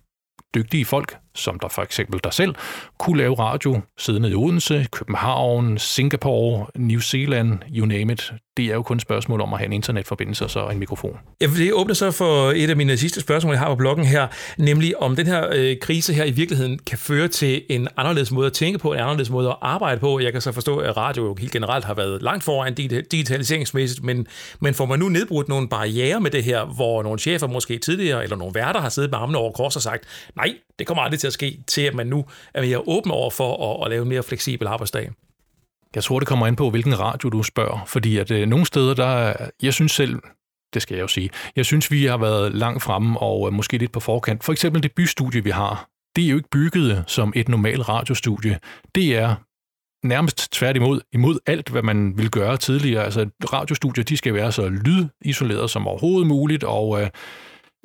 [0.56, 2.56] dygtige folk som der for eksempel dig selv,
[3.00, 8.34] kunne lave radio siddende i Odense, København, Singapore, New Zealand, you name it.
[8.58, 11.18] Det er jo kun et spørgsmål om at have en internetforbindelse og så en mikrofon.
[11.42, 14.28] Jeg vil åbne så for et af mine sidste spørgsmål, jeg har på bloggen her,
[14.58, 18.48] nemlig om den her øh, krise her i virkeligheden kan føre til en anderledes måde
[18.48, 20.20] at tænke på, en anderledes måde at arbejde på.
[20.20, 24.28] Jeg kan så forstå, at radio jo helt generelt har været langt foran digitaliseringsmæssigt, men,
[24.60, 28.24] men får man nu nedbrudt nogle barriere med det her, hvor nogle chefer måske tidligere,
[28.24, 30.04] eller nogle værter har siddet med armene over kors og sagt,
[30.36, 33.30] nej, det kommer aldrig til at ske, til at man nu er mere åben over
[33.30, 35.12] for at, at lave en mere fleksibel arbejdsdag?
[35.96, 38.94] Jeg tror, det kommer an på, hvilken radio du spørger, fordi at øh, nogle steder,
[38.94, 40.20] der jeg synes selv,
[40.74, 43.78] det skal jeg jo sige, jeg synes, vi har været langt fremme og øh, måske
[43.78, 44.44] lidt på forkant.
[44.44, 48.60] For eksempel det bystudie, vi har, det er jo ikke bygget som et normalt radiostudie.
[48.96, 49.36] Det er
[50.04, 53.04] nærmest tværtimod imod alt, hvad man ville gøre tidligere.
[53.04, 57.10] Altså radiostudier, de skal være så lydisoleret som overhovedet muligt, og øh,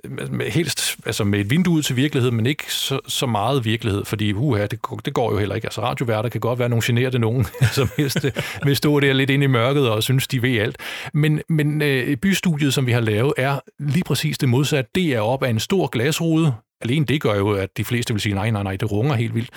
[0.05, 3.27] Øhm, altså, med, helst altså med et vindue ud til virkelighed, men ikke så, så
[3.27, 5.67] meget virkelighed, fordi uha, det, det går jo heller ikke.
[5.67, 8.27] Altså radioværter kan godt være nogle generede nogen, som helst
[8.65, 10.77] vil stå der lidt ind i mørket og synes, de ved alt.
[11.15, 14.91] Men, men øh, bystudiet, som vi har lavet, er lige præcis det modsatte.
[14.95, 16.55] Det er op af en stor glasrude.
[16.81, 19.35] Alene det gør jo, at de fleste vil sige, nej, nej, nej, det runger helt
[19.35, 19.51] vildt.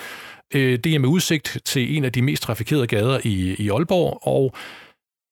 [0.54, 4.18] Øh, det er med udsigt til en af de mest trafikerede gader i, i Aalborg,
[4.22, 4.54] og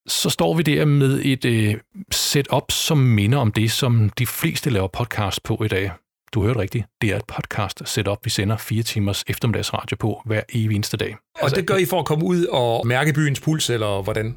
[0.06, 1.74] så står vi der med et øh,
[2.10, 5.90] setup, som minder om det, som de fleste laver podcast på i dag.
[6.34, 6.84] Du hørte rigtigt.
[7.00, 11.16] Det er et podcast setup, vi sender fire timers eftermiddagsradio på hver evig eneste dag.
[11.34, 14.36] Og altså, det gør I for at komme ud og mærke byens puls, eller hvordan?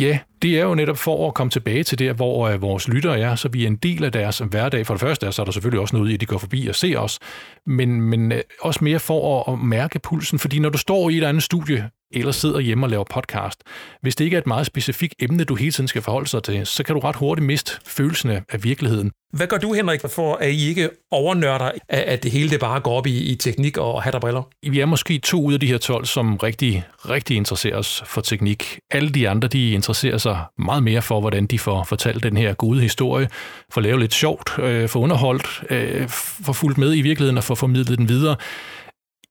[0.00, 3.18] Ja, det er jo netop for at komme tilbage til der, hvor uh, vores lyttere
[3.18, 4.86] er, så vi er en del af deres hverdag.
[4.86, 6.74] For det første så er der selvfølgelig også noget i, at de går forbi og
[6.74, 7.18] ser os,
[7.66, 11.18] men, men uh, også mere for at, at mærke pulsen, fordi når du står i
[11.18, 13.62] et andet studie, eller sidder hjemme og laver podcast.
[14.02, 16.66] Hvis det ikke er et meget specifikt emne, du hele tiden skal forholde sig til,
[16.66, 19.10] så kan du ret hurtigt miste følelsen af virkeligheden.
[19.32, 22.92] Hvad gør du, Henrik, for at I ikke overnørder, at det hele det bare går
[22.92, 24.42] op i, i teknik og hat og briller?
[24.70, 28.20] Vi er måske to ud af de her 12, som rigtig, rigtig interesserer os for
[28.20, 28.78] teknik.
[28.90, 32.54] Alle de andre, de interesserer sig meget mere for, hvordan de får fortalt den her
[32.54, 33.28] gode historie,
[33.72, 37.54] får lavet lidt sjovt, øh, får underholdt, øh, får fulgt med i virkeligheden og får
[37.54, 38.36] formidlet den videre.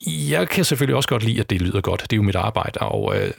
[0.07, 2.01] Jeg kan selvfølgelig også godt lide, at det lyder godt.
[2.01, 3.31] Det er jo mit arbejde, og øh,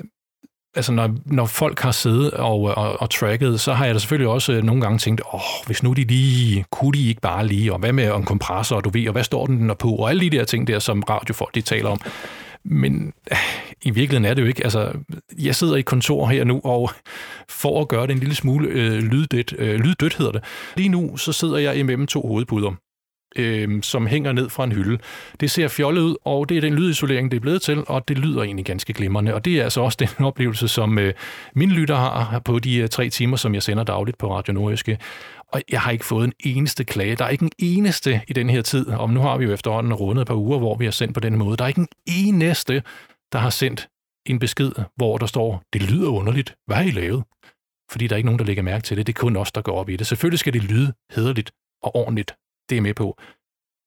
[0.75, 3.99] altså når, når folk har siddet og, øh, og, og tracket, så har jeg da
[3.99, 7.47] selvfølgelig også øh, nogle gange tænkt, åh, hvis nu de lige, kunne de ikke bare
[7.47, 9.91] lige, og hvad med en kompressor, og du ved, og hvad står den der på,
[9.91, 12.01] og alle de der ting der, som radiofolk de taler om.
[12.65, 13.39] Men øh,
[13.83, 14.65] i virkeligheden er det jo ikke.
[14.65, 14.93] Altså,
[15.39, 16.91] jeg sidder i kontor her nu, og
[17.49, 20.45] for at gøre det en lille smule øh, lyddødt, øh, lyddødt hedder det.
[20.77, 22.71] Lige nu, så sidder jeg imellem to hovedpuder
[23.37, 24.99] øh, som hænger ned fra en hylde.
[25.41, 28.19] Det ser fjollet ud, og det er den lydisolering, det er blevet til, og det
[28.19, 29.35] lyder egentlig ganske glimrende.
[29.35, 31.15] Og det er altså også den oplevelse, som øh,
[31.55, 34.99] mine lytter har på de øh, tre timer, som jeg sender dagligt på Radio Nordjyske.
[35.53, 37.17] Og jeg har ikke fået en eneste klage.
[37.17, 39.95] Der er ikke en eneste i den her tid, og nu har vi jo efterhånden
[39.95, 41.57] rundet et par uger, hvor vi har sendt på den måde.
[41.57, 42.83] Der er ikke en eneste,
[43.33, 43.89] der har sendt
[44.27, 46.55] en besked, hvor der står, det lyder underligt.
[46.67, 47.25] Hvad har I lavet?
[47.91, 49.07] Fordi der er ikke nogen, der lægger mærke til det.
[49.07, 50.07] Det er kun os, der går op i det.
[50.07, 51.51] Selvfølgelig skal det lyde hederligt
[51.83, 52.35] og ordentligt
[52.71, 53.19] det er med på.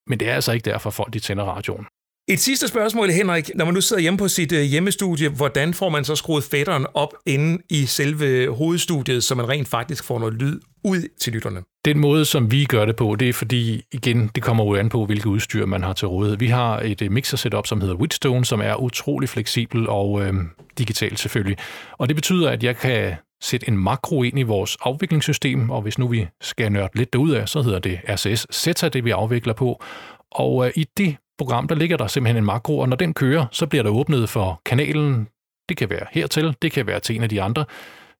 [0.08, 1.86] Men det er altså ikke derfor, folk de tænder radioen.
[2.28, 3.50] Et sidste spørgsmål, Henrik.
[3.54, 6.86] Når man nu sidder hjemme på sit øh, hjemmestudie, hvordan får man så skruet fætteren
[6.94, 11.62] op inde i selve hovedstudiet, så man rent faktisk får noget lyd ud til lytterne?
[11.84, 14.88] Den måde, som vi gør det på, det er fordi, igen, det kommer jo an
[14.88, 16.38] på, hvilket udstyr man har til rådighed.
[16.38, 20.34] Vi har et øh, mixer setup, som hedder Witstone, som er utrolig fleksibel og øh,
[20.78, 21.56] digitalt selvfølgelig.
[21.92, 25.98] Og det betyder, at jeg kan sætte en makro ind i vores afviklingssystem, og hvis
[25.98, 29.82] nu vi skal nørde lidt af, så hedder det RCS Zeta, det vi afvikler på.
[30.30, 33.46] Og øh, i det program, der ligger der simpelthen en makro, og når den kører,
[33.52, 35.28] så bliver der åbnet for kanalen.
[35.68, 37.64] Det kan være hertil, det kan være til en af de andre.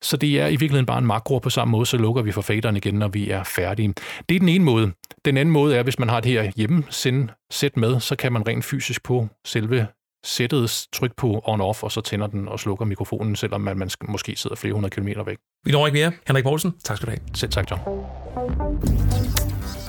[0.03, 2.43] Så det er i virkeligheden bare en makro på samme måde, så lukker vi for
[2.43, 3.95] faderen igen, når vi er færdige.
[4.29, 4.93] Det er den ene måde.
[5.25, 8.49] Den anden måde er, hvis man har det her hjemmesend sæt med, så kan man
[8.49, 9.87] rent fysisk på selve
[10.25, 14.35] sættet tryk på on-off, og så tænder den og slukker mikrofonen, selvom man, man måske
[14.37, 15.37] sidder flere hundrede kilometer væk.
[15.65, 16.13] Vi når ikke mere.
[16.27, 17.21] Henrik Poulsen, tak skal du have.
[17.35, 17.83] Selv tak, John.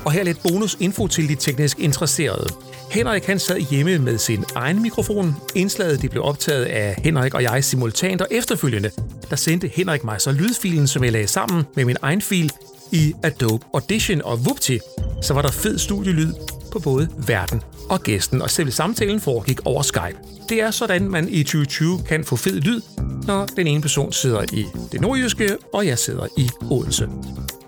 [0.05, 2.47] Og her lidt bonus info til de teknisk interesserede.
[2.91, 5.35] Henrik han sad hjemme med sin egen mikrofon.
[5.55, 8.91] Indslaget det blev optaget af Henrik og jeg simultant, og efterfølgende
[9.29, 12.51] der sendte Henrik mig så lydfilen, som jeg lagde sammen med min egen fil
[12.91, 14.79] i Adobe Audition, og vupti,
[15.21, 16.33] så var der fed studielyd
[16.71, 20.17] på både verden og gæsten, og selv samtalen foregik over Skype.
[20.49, 22.81] Det er sådan, man i 2020 kan få fed lyd,
[23.27, 27.09] når den ene person sidder i det nordjyske, og jeg sidder i Odense.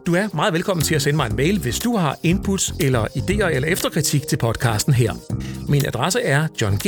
[0.05, 3.05] Du er meget velkommen til at sende mig en mail, hvis du har inputs eller
[3.05, 5.13] idéer eller efterkritik til podcasten her.
[5.69, 6.83] Min adresse er johng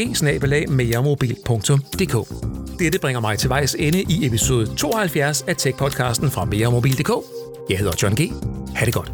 [2.79, 7.48] Dette bringer mig til vejs ende i episode 72 af Tech-podcasten fra meremobil.dk.
[7.69, 8.31] Jeg hedder John G.
[8.75, 9.11] Ha' det godt.